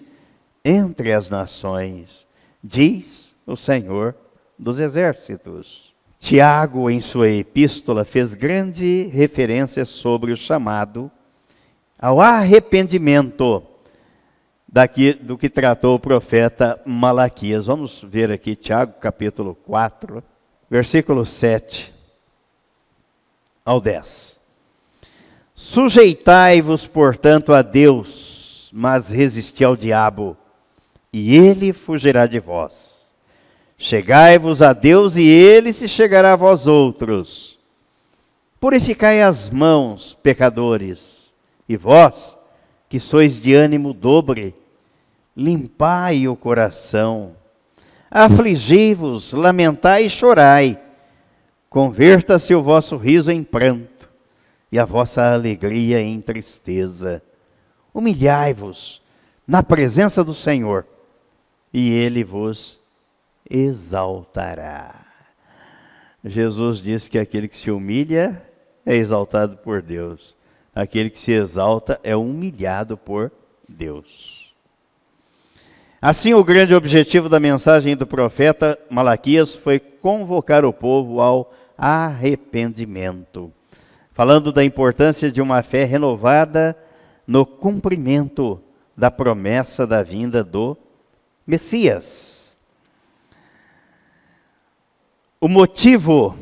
entre 0.63 1.11
as 1.11 1.29
nações, 1.29 2.25
diz 2.63 3.33
o 3.45 3.55
Senhor 3.55 4.15
dos 4.57 4.79
exércitos. 4.79 5.93
Tiago, 6.19 6.89
em 6.89 7.01
sua 7.01 7.29
epístola, 7.29 8.05
fez 8.05 8.33
grande 8.33 9.09
referência 9.11 9.83
sobre 9.83 10.31
o 10.31 10.37
chamado 10.37 11.11
ao 11.99 12.21
arrependimento 12.21 13.61
daqui 14.67 15.13
do 15.13 15.37
que 15.37 15.49
tratou 15.49 15.95
o 15.95 15.99
profeta 15.99 16.79
Malaquias. 16.85 17.65
Vamos 17.65 18.03
ver 18.07 18.31
aqui 18.31 18.55
Tiago 18.55 18.93
capítulo 19.01 19.55
4, 19.65 20.23
versículo 20.69 21.25
7 21.25 21.93
ao 23.65 23.81
10. 23.81 24.39
Sujeitai-vos, 25.53 26.87
portanto, 26.87 27.53
a 27.53 27.61
Deus, 27.61 28.32
mas 28.75 29.07
resisti 29.07 29.63
ao 29.63 29.75
diabo, 29.75 30.35
e 31.13 31.35
ele 31.37 31.71
fugirá 31.71 32.25
de 32.25 32.39
vós. 32.39 33.13
Chegai-vos 33.77 34.63
a 34.63 34.73
Deus, 34.73 35.15
e 35.15 35.21
ele 35.21 35.71
se 35.71 35.87
chegará 35.87 36.33
a 36.33 36.35
vós 36.35 36.65
outros. 36.65 37.59
Purificai 38.59 39.21
as 39.21 39.47
mãos, 39.47 40.17
pecadores, 40.23 41.31
e 41.69 41.77
vós, 41.77 42.35
que 42.89 42.99
sois 42.99 43.39
de 43.39 43.53
ânimo 43.53 43.93
dobre, 43.93 44.55
limpai 45.37 46.27
o 46.27 46.35
coração, 46.35 47.35
afligi-vos, 48.09 49.33
lamentai 49.33 50.05
e 50.05 50.09
chorai, 50.09 50.79
converta-se 51.69 52.55
o 52.55 52.63
vosso 52.63 52.97
riso 52.97 53.29
em 53.29 53.43
pranto 53.43 54.09
e 54.71 54.79
a 54.79 54.85
vossa 54.85 55.31
alegria 55.31 56.01
em 56.01 56.19
tristeza. 56.19 57.21
Humilhai-vos 57.93 59.01
na 59.47 59.61
presença 59.61 60.23
do 60.23 60.33
Senhor, 60.33 60.85
e 61.73 61.91
ele 61.91 62.23
vos 62.23 62.79
exaltará. 63.49 64.95
Jesus 66.23 66.81
disse 66.81 67.09
que 67.09 67.19
aquele 67.19 67.47
que 67.47 67.57
se 67.57 67.69
humilha 67.69 68.41
é 68.85 68.95
exaltado 68.95 69.57
por 69.57 69.81
Deus, 69.81 70.35
aquele 70.73 71.09
que 71.09 71.19
se 71.19 71.31
exalta 71.31 71.99
é 72.03 72.15
humilhado 72.15 72.97
por 72.97 73.31
Deus. 73.67 74.53
Assim, 76.01 76.33
o 76.33 76.43
grande 76.43 76.75
objetivo 76.75 77.29
da 77.29 77.39
mensagem 77.39 77.95
do 77.95 78.05
profeta 78.05 78.77
Malaquias 78.89 79.55
foi 79.55 79.79
convocar 79.79 80.65
o 80.65 80.73
povo 80.73 81.21
ao 81.21 81.53
arrependimento, 81.77 83.51
falando 84.11 84.51
da 84.51 84.63
importância 84.65 85.31
de 85.31 85.41
uma 85.41 85.63
fé 85.63 85.85
renovada 85.85 86.77
no 87.25 87.45
cumprimento 87.45 88.61
da 88.95 89.09
promessa 89.09 89.87
da 89.87 90.03
vinda 90.03 90.43
do 90.43 90.77
Messias. 91.45 92.55
O 95.39 95.47
motivo 95.47 96.37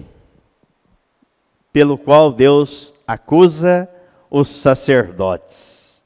pelo 1.74 1.98
qual 1.98 2.32
Deus 2.32 2.94
acusa 3.08 3.90
os 4.30 4.50
sacerdotes. 4.50 6.04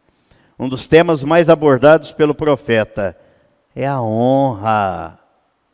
Um 0.57 0.69
dos 0.69 0.87
temas 0.87 1.23
mais 1.23 1.49
abordados 1.49 2.11
pelo 2.11 2.33
profeta 2.33 3.17
é 3.75 3.85
a 3.85 4.01
honra 4.01 5.19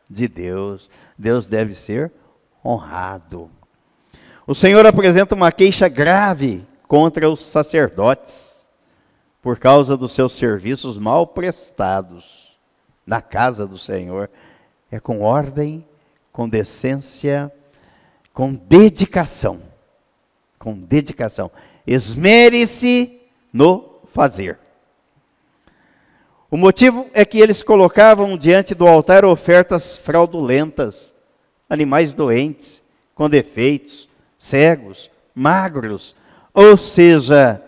de 0.09 0.27
Deus. 0.27 0.89
Deus 1.17 1.45
deve 1.45 1.75
ser 1.75 2.11
honrado. 2.65 3.49
O 4.47 4.55
Senhor 4.55 4.85
apresenta 4.85 5.35
uma 5.35 5.51
queixa 5.51 5.87
grave 5.87 6.65
contra 6.87 7.29
os 7.29 7.41
sacerdotes 7.41 8.50
por 9.41 9.58
causa 9.58 9.97
dos 9.97 10.13
seus 10.13 10.34
serviços 10.34 10.97
mal 10.97 11.25
prestados 11.25 12.56
na 13.06 13.21
casa 13.21 13.65
do 13.65 13.77
Senhor. 13.77 14.30
É 14.91 14.99
com 14.99 15.21
ordem, 15.21 15.84
com 16.32 16.47
decência, 16.47 17.51
com 18.34 18.54
dedicação. 18.54 19.63
Com 20.60 20.73
dedicação. 20.73 21.49
Esmere-se 21.88 23.19
no 23.51 23.99
fazer. 24.13 24.60
O 26.49 26.57
motivo 26.57 27.09
é 27.13 27.24
que 27.24 27.39
eles 27.39 27.63
colocavam 27.63 28.38
diante 28.38 28.76
do 28.76 28.86
altar 28.86 29.24
ofertas 29.24 29.97
fraudulentas, 29.97 31.15
animais 31.70 32.13
doentes, 32.13 32.84
com 33.15 33.30
defeitos, 33.30 34.09
cegos, 34.38 35.09
magros, 35.34 36.13
ou 36.53 36.78
seja, 36.78 37.63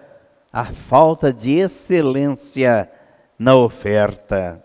a 0.54 0.66
falta 0.66 1.34
de 1.34 1.58
excelência 1.58 2.90
na 3.38 3.56
oferta. 3.56 4.64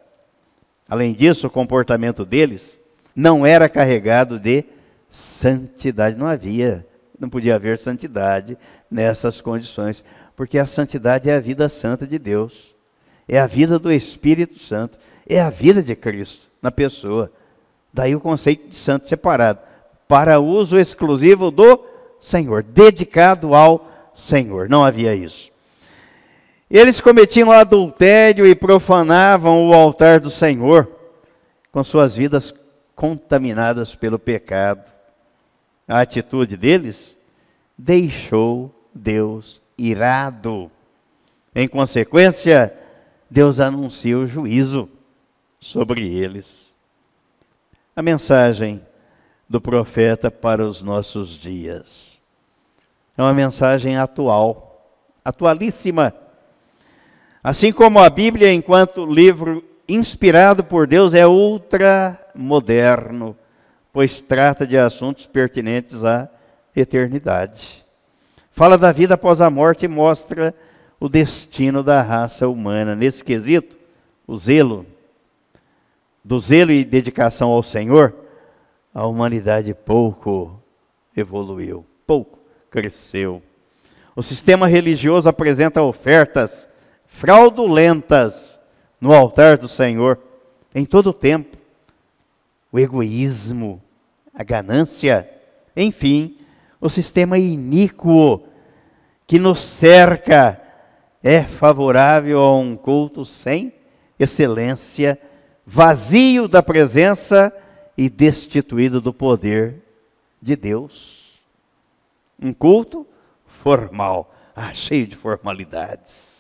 Além 0.88 1.14
disso, 1.14 1.46
o 1.46 1.50
comportamento 1.50 2.24
deles 2.24 2.78
não 3.16 3.44
era 3.44 3.68
carregado 3.68 4.38
de 4.38 4.64
santidade, 5.10 6.16
não 6.16 6.26
havia, 6.26 6.86
não 7.18 7.28
podia 7.28 7.54
haver 7.56 7.78
santidade 7.78 8.56
nessas 8.90 9.40
condições, 9.40 10.04
porque 10.36 10.58
a 10.58 10.66
santidade 10.66 11.28
é 11.28 11.34
a 11.34 11.40
vida 11.40 11.68
santa 11.68 12.06
de 12.06 12.18
Deus 12.18 12.78
é 13.28 13.38
a 13.38 13.46
vida 13.46 13.78
do 13.78 13.92
Espírito 13.92 14.58
Santo, 14.58 14.98
é 15.28 15.40
a 15.40 15.50
vida 15.50 15.82
de 15.82 15.94
Cristo. 15.94 16.48
na 16.60 16.72
pessoa. 16.72 17.30
Daí 17.94 18.16
o 18.16 18.20
conceito 18.20 18.68
de 18.68 18.76
santo 18.76 19.08
separado, 19.08 19.60
para 20.08 20.40
uso 20.40 20.76
exclusivo 20.76 21.52
do 21.52 21.84
Senhor, 22.20 22.64
dedicado 22.64 23.54
ao 23.54 23.88
Senhor. 24.12 24.68
Não 24.68 24.84
havia 24.84 25.14
isso. 25.14 25.52
Eles 26.70 27.00
cometiam 27.00 27.50
adultério 27.50 28.46
e 28.46 28.54
profanavam 28.54 29.68
o 29.68 29.72
altar 29.72 30.20
do 30.20 30.30
Senhor, 30.30 30.90
com 31.72 31.82
suas 31.82 32.14
vidas 32.14 32.52
contaminadas 32.94 33.94
pelo 33.94 34.18
pecado. 34.18 34.92
A 35.86 36.00
atitude 36.00 36.56
deles 36.56 37.16
deixou 37.76 38.74
Deus 38.94 39.62
irado. 39.78 40.70
Em 41.54 41.66
consequência, 41.66 42.74
Deus 43.30 43.60
anuncia 43.60 44.18
o 44.18 44.26
juízo 44.26 44.88
sobre 45.60 46.06
eles. 46.06 46.74
A 47.96 48.02
mensagem 48.02 48.84
do 49.48 49.60
profeta 49.60 50.30
para 50.30 50.66
os 50.66 50.82
nossos 50.82 51.30
dias 51.30 52.20
é 53.16 53.22
uma 53.22 53.34
mensagem 53.34 53.96
atual, 53.96 54.94
atualíssima. 55.24 56.14
Assim 57.48 57.72
como 57.72 57.98
a 57.98 58.10
Bíblia, 58.10 58.52
enquanto 58.52 59.06
livro 59.06 59.64
inspirado 59.88 60.62
por 60.62 60.86
Deus, 60.86 61.14
é 61.14 61.26
ultramoderno, 61.26 63.34
pois 63.90 64.20
trata 64.20 64.66
de 64.66 64.76
assuntos 64.76 65.24
pertinentes 65.24 66.04
à 66.04 66.28
eternidade. 66.76 67.86
Fala 68.52 68.76
da 68.76 68.92
vida 68.92 69.14
após 69.14 69.40
a 69.40 69.48
morte 69.48 69.86
e 69.86 69.88
mostra 69.88 70.54
o 71.00 71.08
destino 71.08 71.82
da 71.82 72.02
raça 72.02 72.46
humana. 72.46 72.94
Nesse 72.94 73.24
quesito, 73.24 73.78
o 74.26 74.36
zelo, 74.36 74.84
do 76.22 76.38
zelo 76.38 76.70
e 76.70 76.84
dedicação 76.84 77.48
ao 77.48 77.62
Senhor, 77.62 78.14
a 78.92 79.06
humanidade 79.06 79.72
pouco 79.72 80.62
evoluiu, 81.16 81.82
pouco 82.06 82.38
cresceu. 82.70 83.42
O 84.14 84.22
sistema 84.22 84.66
religioso 84.66 85.30
apresenta 85.30 85.80
ofertas 85.80 86.67
fraudulentas 87.18 88.60
no 89.00 89.12
altar 89.12 89.58
do 89.58 89.66
Senhor 89.66 90.20
em 90.72 90.84
todo 90.84 91.10
o 91.10 91.12
tempo. 91.12 91.56
O 92.70 92.78
egoísmo, 92.78 93.82
a 94.32 94.44
ganância, 94.44 95.28
enfim, 95.76 96.38
o 96.80 96.88
sistema 96.88 97.36
iníquo 97.36 98.44
que 99.26 99.36
nos 99.36 99.60
cerca 99.60 100.62
é 101.20 101.42
favorável 101.42 102.38
a 102.38 102.56
um 102.56 102.76
culto 102.76 103.24
sem 103.24 103.72
excelência, 104.16 105.20
vazio 105.66 106.46
da 106.46 106.62
presença 106.62 107.52
e 107.96 108.08
destituído 108.08 109.00
do 109.00 109.12
poder 109.12 109.82
de 110.40 110.54
Deus. 110.54 111.40
Um 112.40 112.52
culto 112.52 113.04
formal, 113.44 114.32
ah, 114.54 114.72
cheio 114.72 115.06
de 115.08 115.16
formalidades, 115.16 116.37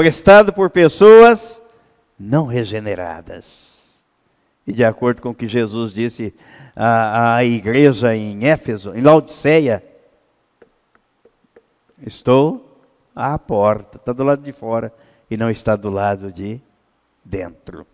prestado 0.00 0.50
por 0.50 0.70
pessoas 0.70 1.60
não 2.18 2.46
regeneradas. 2.46 4.00
E 4.66 4.72
de 4.72 4.82
acordo 4.82 5.20
com 5.20 5.28
o 5.28 5.34
que 5.34 5.46
Jesus 5.46 5.92
disse 5.92 6.32
à, 6.74 7.34
à 7.36 7.44
igreja 7.44 8.16
em 8.16 8.46
Éfeso, 8.46 8.94
em 8.94 9.02
Laodiceia, 9.02 9.84
estou 12.06 12.80
à 13.14 13.38
porta, 13.38 13.98
está 13.98 14.14
do 14.14 14.24
lado 14.24 14.42
de 14.42 14.54
fora 14.54 14.90
e 15.30 15.36
não 15.36 15.50
está 15.50 15.76
do 15.76 15.90
lado 15.90 16.32
de 16.32 16.58
dentro. 17.22 17.86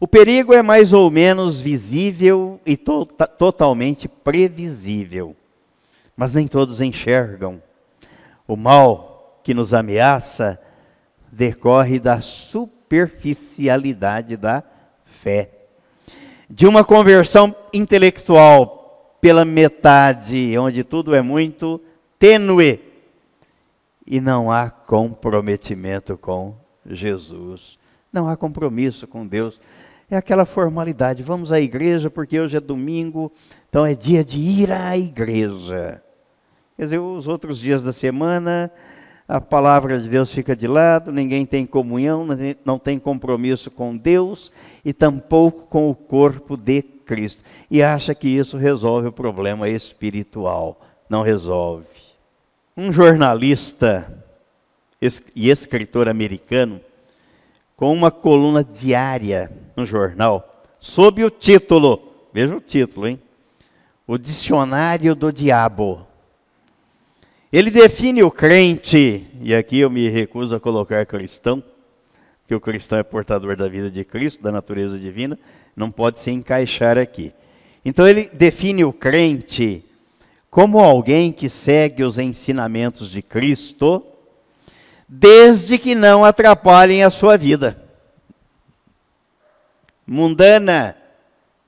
O 0.00 0.08
perigo 0.08 0.52
é 0.52 0.64
mais 0.64 0.92
ou 0.92 1.12
menos 1.12 1.60
visível 1.60 2.60
e 2.66 2.76
to 2.76 3.06
tota-, 3.06 3.28
totalmente 3.28 4.08
previsível, 4.08 5.36
mas 6.16 6.32
nem 6.32 6.48
todos 6.48 6.80
enxergam. 6.80 7.62
O 8.48 8.56
mal 8.56 9.09
que 9.50 9.54
nos 9.54 9.74
ameaça 9.74 10.60
decorre 11.32 11.98
da 11.98 12.20
superficialidade 12.20 14.36
da 14.36 14.62
fé, 15.04 15.50
de 16.48 16.68
uma 16.68 16.84
conversão 16.84 17.52
intelectual 17.72 19.16
pela 19.20 19.44
metade, 19.44 20.56
onde 20.56 20.84
tudo 20.84 21.16
é 21.16 21.20
muito 21.20 21.80
tênue 22.16 22.78
e 24.06 24.20
não 24.20 24.52
há 24.52 24.70
comprometimento 24.70 26.16
com 26.16 26.54
Jesus. 26.86 27.76
Não 28.12 28.28
há 28.28 28.36
compromisso 28.36 29.08
com 29.08 29.26
Deus. 29.26 29.60
É 30.08 30.16
aquela 30.16 30.44
formalidade. 30.44 31.24
Vamos 31.24 31.50
à 31.50 31.60
igreja 31.60 32.08
porque 32.08 32.38
hoje 32.38 32.56
é 32.56 32.60
domingo, 32.60 33.32
então 33.68 33.84
é 33.84 33.96
dia 33.96 34.24
de 34.24 34.38
ir 34.38 34.70
à 34.70 34.96
igreja. 34.96 36.00
Quer 36.76 36.84
dizer, 36.84 36.98
os 36.98 37.26
outros 37.26 37.58
dias 37.58 37.82
da 37.82 37.92
semana, 37.92 38.70
a 39.30 39.40
palavra 39.40 40.00
de 40.00 40.08
Deus 40.08 40.32
fica 40.32 40.56
de 40.56 40.66
lado, 40.66 41.12
ninguém 41.12 41.46
tem 41.46 41.64
comunhão, 41.64 42.26
não 42.64 42.80
tem 42.80 42.98
compromisso 42.98 43.70
com 43.70 43.96
Deus 43.96 44.50
e 44.84 44.92
tampouco 44.92 45.68
com 45.68 45.88
o 45.88 45.94
corpo 45.94 46.56
de 46.56 46.82
Cristo. 46.82 47.40
E 47.70 47.80
acha 47.80 48.12
que 48.12 48.26
isso 48.26 48.56
resolve 48.56 49.06
o 49.06 49.12
problema 49.12 49.68
espiritual. 49.68 50.80
Não 51.08 51.22
resolve. 51.22 51.86
Um 52.76 52.90
jornalista 52.90 54.24
e 55.36 55.48
escritor 55.48 56.08
americano, 56.08 56.80
com 57.76 57.92
uma 57.92 58.10
coluna 58.10 58.64
diária 58.64 59.52
no 59.76 59.86
jornal, 59.86 60.64
sob 60.80 61.22
o 61.22 61.30
título, 61.30 62.02
veja 62.32 62.56
o 62.56 62.60
título, 62.60 63.06
hein? 63.06 63.22
O 64.08 64.18
Dicionário 64.18 65.14
do 65.14 65.32
Diabo. 65.32 66.09
Ele 67.52 67.70
define 67.70 68.22
o 68.22 68.30
crente, 68.30 69.26
e 69.40 69.54
aqui 69.54 69.80
eu 69.80 69.90
me 69.90 70.08
recuso 70.08 70.54
a 70.54 70.60
colocar 70.60 71.04
cristão, 71.04 71.62
que 72.46 72.54
o 72.54 72.60
cristão 72.60 72.98
é 72.98 73.02
portador 73.02 73.56
da 73.56 73.68
vida 73.68 73.90
de 73.90 74.04
Cristo, 74.04 74.42
da 74.42 74.52
natureza 74.52 74.98
divina, 74.98 75.38
não 75.74 75.90
pode 75.90 76.20
se 76.20 76.30
encaixar 76.30 76.98
aqui. 76.98 77.32
Então 77.84 78.06
ele 78.06 78.28
define 78.32 78.84
o 78.84 78.92
crente 78.92 79.84
como 80.50 80.78
alguém 80.80 81.32
que 81.32 81.48
segue 81.48 82.02
os 82.02 82.18
ensinamentos 82.18 83.10
de 83.10 83.22
Cristo, 83.22 84.04
desde 85.08 85.78
que 85.78 85.94
não 85.94 86.24
atrapalhem 86.24 87.02
a 87.02 87.10
sua 87.10 87.36
vida 87.36 87.90
mundana, 90.06 90.96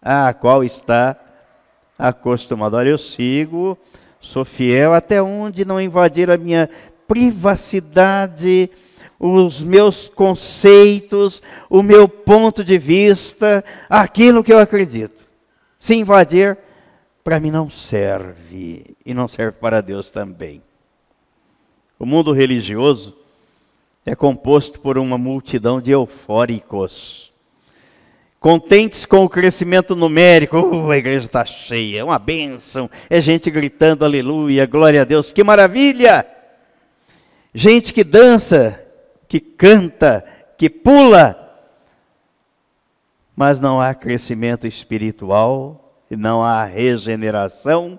a 0.00 0.34
qual 0.34 0.64
está 0.64 1.16
acostumado. 1.96 2.76
Olha, 2.76 2.88
eu 2.88 2.98
sigo, 2.98 3.78
sou 4.22 4.44
fiel 4.44 4.94
até 4.94 5.20
onde 5.20 5.64
não 5.64 5.80
invadir 5.80 6.30
a 6.30 6.38
minha 6.38 6.70
privacidade, 7.06 8.70
os 9.18 9.60
meus 9.60 10.08
conceitos, 10.08 11.42
o 11.68 11.82
meu 11.82 12.08
ponto 12.08 12.64
de 12.64 12.78
vista, 12.78 13.62
aquilo 13.90 14.42
que 14.42 14.52
eu 14.52 14.58
acredito. 14.58 15.26
Se 15.78 15.94
invadir, 15.94 16.56
para 17.22 17.38
mim 17.38 17.50
não 17.50 17.68
serve 17.68 18.96
e 19.04 19.12
não 19.12 19.28
serve 19.28 19.58
para 19.58 19.80
Deus 19.80 20.10
também. 20.10 20.62
O 21.98 22.06
mundo 22.06 22.32
religioso 22.32 23.16
é 24.04 24.14
composto 24.14 24.80
por 24.80 24.98
uma 24.98 25.16
multidão 25.18 25.80
de 25.80 25.92
eufóricos, 25.92 27.31
contentes 28.42 29.06
com 29.06 29.24
o 29.24 29.28
crescimento 29.28 29.94
numérico. 29.94 30.58
Uh, 30.58 30.90
a 30.90 30.96
igreja 30.98 31.26
está 31.26 31.44
cheia, 31.44 32.00
é 32.00 32.04
uma 32.04 32.18
bênção, 32.18 32.90
é 33.08 33.20
gente 33.20 33.48
gritando 33.48 34.04
aleluia, 34.04 34.66
glória 34.66 35.02
a 35.02 35.04
Deus, 35.04 35.30
que 35.30 35.44
maravilha! 35.44 36.26
Gente 37.54 37.92
que 37.92 38.02
dança, 38.02 38.84
que 39.28 39.38
canta, 39.38 40.24
que 40.58 40.68
pula, 40.68 41.38
mas 43.36 43.60
não 43.60 43.80
há 43.80 43.94
crescimento 43.94 44.66
espiritual 44.66 46.02
e 46.10 46.16
não 46.16 46.42
há 46.42 46.64
regeneração 46.64 47.98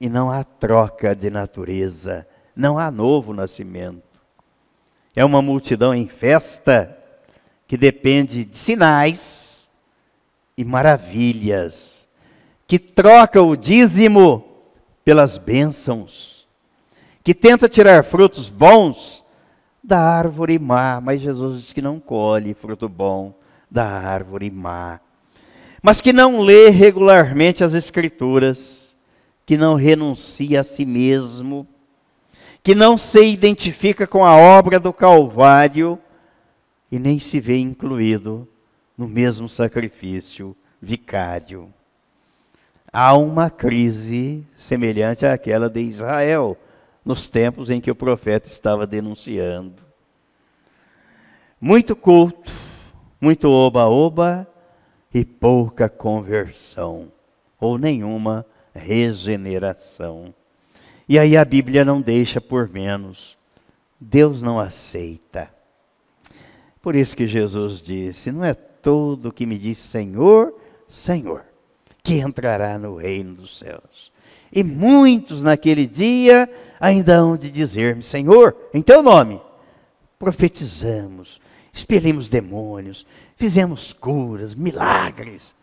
e 0.00 0.08
não 0.08 0.30
há 0.30 0.44
troca 0.44 1.16
de 1.16 1.30
natureza, 1.30 2.26
não 2.54 2.78
há 2.78 2.92
novo 2.92 3.34
nascimento. 3.34 4.04
É 5.16 5.24
uma 5.24 5.42
multidão 5.42 5.92
em 5.92 6.06
festa 6.06 6.96
que 7.66 7.76
depende 7.76 8.44
de 8.44 8.56
sinais 8.56 9.53
e 10.56 10.64
maravilhas, 10.64 12.08
que 12.66 12.78
troca 12.78 13.42
o 13.42 13.56
dízimo 13.56 14.44
pelas 15.04 15.36
bênçãos, 15.36 16.46
que 17.22 17.34
tenta 17.34 17.68
tirar 17.68 18.04
frutos 18.04 18.48
bons 18.48 19.22
da 19.82 20.00
árvore 20.00 20.58
má, 20.58 21.00
mas 21.00 21.20
Jesus 21.20 21.62
diz 21.62 21.72
que 21.72 21.82
não 21.82 22.00
colhe 22.00 22.54
fruto 22.54 22.88
bom 22.88 23.34
da 23.70 23.84
árvore 23.84 24.50
má 24.50 25.00
mas 25.84 26.00
que 26.00 26.14
não 26.14 26.40
lê 26.40 26.70
regularmente 26.70 27.62
as 27.62 27.74
Escrituras, 27.74 28.96
que 29.44 29.54
não 29.54 29.74
renuncia 29.74 30.62
a 30.62 30.64
si 30.64 30.86
mesmo, 30.86 31.68
que 32.62 32.74
não 32.74 32.96
se 32.96 33.22
identifica 33.22 34.06
com 34.06 34.24
a 34.24 34.34
obra 34.34 34.80
do 34.80 34.94
Calvário 34.94 35.98
e 36.90 36.98
nem 36.98 37.18
se 37.18 37.38
vê 37.38 37.58
incluído 37.58 38.48
no 38.96 39.08
mesmo 39.08 39.48
sacrifício 39.48 40.56
vicário. 40.80 41.72
Há 42.92 43.16
uma 43.16 43.50
crise 43.50 44.46
semelhante 44.56 45.26
àquela 45.26 45.68
de 45.68 45.80
Israel, 45.80 46.56
nos 47.04 47.28
tempos 47.28 47.68
em 47.68 47.80
que 47.80 47.90
o 47.90 47.94
profeta 47.94 48.48
estava 48.48 48.86
denunciando. 48.86 49.82
Muito 51.60 51.96
culto, 51.96 52.52
muito 53.20 53.50
oba-oba 53.50 54.46
e 55.12 55.24
pouca 55.24 55.88
conversão, 55.88 57.10
ou 57.60 57.78
nenhuma 57.78 58.46
regeneração. 58.74 60.34
E 61.08 61.18
aí 61.18 61.36
a 61.36 61.44
Bíblia 61.44 61.84
não 61.84 62.00
deixa 62.00 62.40
por 62.40 62.68
menos. 62.68 63.36
Deus 64.00 64.40
não 64.40 64.58
aceita. 64.58 65.50
Por 66.80 66.94
isso 66.94 67.16
que 67.16 67.26
Jesus 67.26 67.80
disse: 67.80 68.30
Não 68.30 68.44
é 68.44 68.54
todo 68.84 69.32
que 69.32 69.46
me 69.46 69.58
diz 69.58 69.78
Senhor, 69.78 70.54
Senhor, 70.90 71.42
que 72.02 72.18
entrará 72.18 72.78
no 72.78 72.96
reino 72.96 73.34
dos 73.34 73.58
céus. 73.58 74.12
E 74.52 74.62
muitos 74.62 75.42
naquele 75.42 75.86
dia 75.86 76.48
ainda 76.78 77.16
hão 77.16 77.34
de 77.34 77.50
dizer-me: 77.50 78.02
Senhor, 78.02 78.54
em 78.74 78.82
teu 78.82 79.02
nome, 79.02 79.40
profetizamos, 80.18 81.40
expelimos 81.72 82.28
demônios, 82.28 83.06
fizemos 83.36 83.94
curas, 83.94 84.54
milagres. 84.54 85.54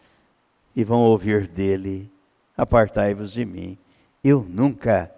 E 0.76 0.84
vão 0.84 1.01
ouvir 1.01 1.47
dele: 1.47 2.11
Apartai-vos 2.57 3.32
de 3.32 3.45
mim, 3.45 3.78
eu 4.24 4.43
nunca 4.49 5.11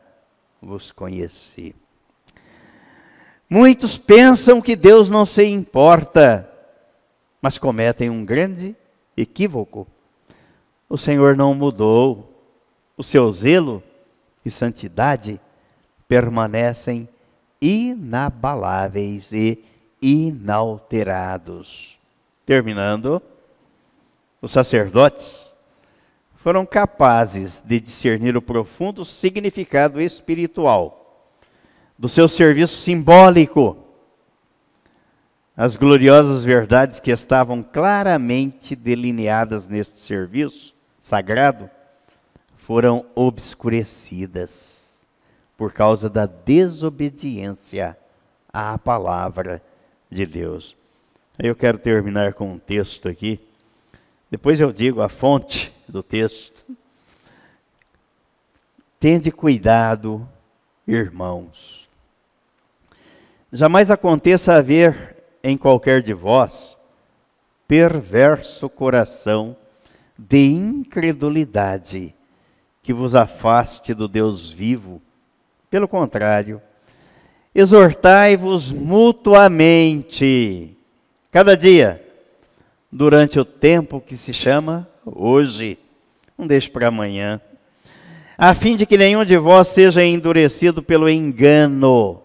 vos 0.61 0.91
conheci. 0.91 1.73
Muitos 3.49 3.97
pensam 3.97 4.61
que 4.61 4.75
Deus 4.75 5.09
não 5.09 5.25
se 5.25 5.45
importa, 5.45 6.49
mas 7.43 7.57
cometem 7.57 8.09
um 8.09 8.23
grande 8.23 8.73
equívoco. 9.17 9.85
O 10.87 10.97
Senhor 10.97 11.35
não 11.35 11.53
mudou, 11.53 12.41
o 12.95 13.03
seu 13.03 13.29
zelo 13.33 13.83
e 14.45 14.49
santidade 14.49 15.41
permanecem 16.07 17.09
inabaláveis 17.61 19.33
e 19.33 19.61
inalterados. 20.01 21.97
Terminando, 22.45 23.21
os 24.41 24.53
sacerdotes 24.53 25.53
foram 26.37 26.65
capazes 26.65 27.61
de 27.65 27.77
discernir 27.77 28.37
o 28.37 28.41
profundo 28.41 29.03
significado 29.03 29.99
espiritual 29.99 31.27
do 31.99 32.07
seu 32.07 32.29
serviço 32.29 32.77
simbólico, 32.77 33.82
as 35.55 35.77
gloriosas 35.77 36.43
verdades 36.43 36.99
que 36.99 37.11
estavam 37.11 37.61
claramente 37.61 38.75
delineadas 38.75 39.67
neste 39.67 39.99
serviço 39.99 40.73
sagrado 40.99 41.69
foram 42.57 43.05
obscurecidas 43.13 45.05
por 45.55 45.71
causa 45.71 46.09
da 46.09 46.25
desobediência 46.25 47.95
à 48.51 48.77
palavra 48.77 49.61
de 50.09 50.25
Deus. 50.25 50.75
Eu 51.37 51.55
quero 51.55 51.77
terminar 51.77 52.33
com 52.33 52.53
um 52.53 52.57
texto 52.57 53.07
aqui. 53.07 53.39
Depois 54.31 54.59
eu 54.59 54.71
digo 54.71 55.01
a 55.01 55.09
fonte 55.09 55.71
do 55.87 56.01
texto. 56.01 56.65
Tende 58.99 59.31
cuidado, 59.31 60.27
irmãos. 60.87 61.87
Jamais 63.51 63.91
aconteça 63.91 64.55
haver 64.55 65.12
em 65.43 65.57
qualquer 65.57 66.01
de 66.01 66.13
vós 66.13 66.77
perverso 67.67 68.69
coração 68.69 69.55
de 70.17 70.45
incredulidade 70.51 72.15
que 72.81 72.93
vos 72.93 73.15
afaste 73.15 73.93
do 73.93 74.07
Deus 74.07 74.49
vivo. 74.51 75.01
Pelo 75.69 75.87
contrário, 75.87 76.61
exortai-vos 77.55 78.71
mutuamente, 78.71 79.97
cada 81.31 81.57
dia, 81.57 82.05
durante 82.91 83.39
o 83.39 83.45
tempo 83.45 83.99
que 83.99 84.17
se 84.17 84.33
chama 84.33 84.87
hoje, 85.05 85.79
não 86.37 86.45
deixe 86.45 86.69
para 86.69 86.89
amanhã, 86.89 87.41
a 88.37 88.53
fim 88.53 88.75
de 88.75 88.85
que 88.85 88.97
nenhum 88.97 89.25
de 89.25 89.37
vós 89.37 89.69
seja 89.69 90.03
endurecido 90.03 90.83
pelo 90.83 91.09
engano 91.09 92.21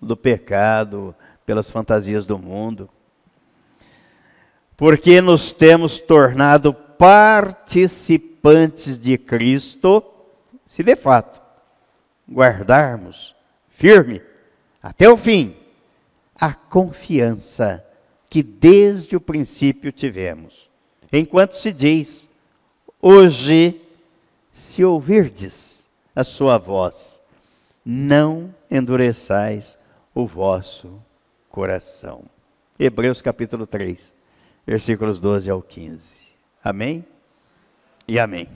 do 0.00 0.16
pecado, 0.16 1.14
pelas 1.50 1.68
fantasias 1.68 2.24
do 2.26 2.38
mundo, 2.38 2.88
porque 4.76 5.20
nos 5.20 5.52
temos 5.52 5.98
tornado 5.98 6.72
participantes 6.72 8.96
de 8.96 9.18
Cristo, 9.18 10.00
se 10.68 10.84
de 10.84 10.94
fato 10.94 11.42
guardarmos 12.30 13.34
firme 13.68 14.22
até 14.80 15.10
o 15.10 15.16
fim 15.16 15.56
a 16.36 16.54
confiança 16.54 17.84
que 18.28 18.44
desde 18.44 19.16
o 19.16 19.20
princípio 19.20 19.90
tivemos. 19.90 20.70
Enquanto 21.12 21.56
se 21.56 21.72
diz, 21.72 22.30
hoje, 23.02 23.82
se 24.52 24.84
ouvirdes 24.84 25.90
a 26.14 26.22
sua 26.22 26.58
voz, 26.58 27.20
não 27.84 28.54
endureçais 28.70 29.76
o 30.14 30.28
vosso 30.28 31.09
coração. 31.50 32.24
Hebreus 32.78 33.20
capítulo 33.20 33.66
3, 33.66 34.12
versículos 34.66 35.20
12 35.20 35.50
ao 35.50 35.60
15. 35.60 36.18
Amém 36.64 37.04
e 38.08 38.18
amém. 38.18 38.48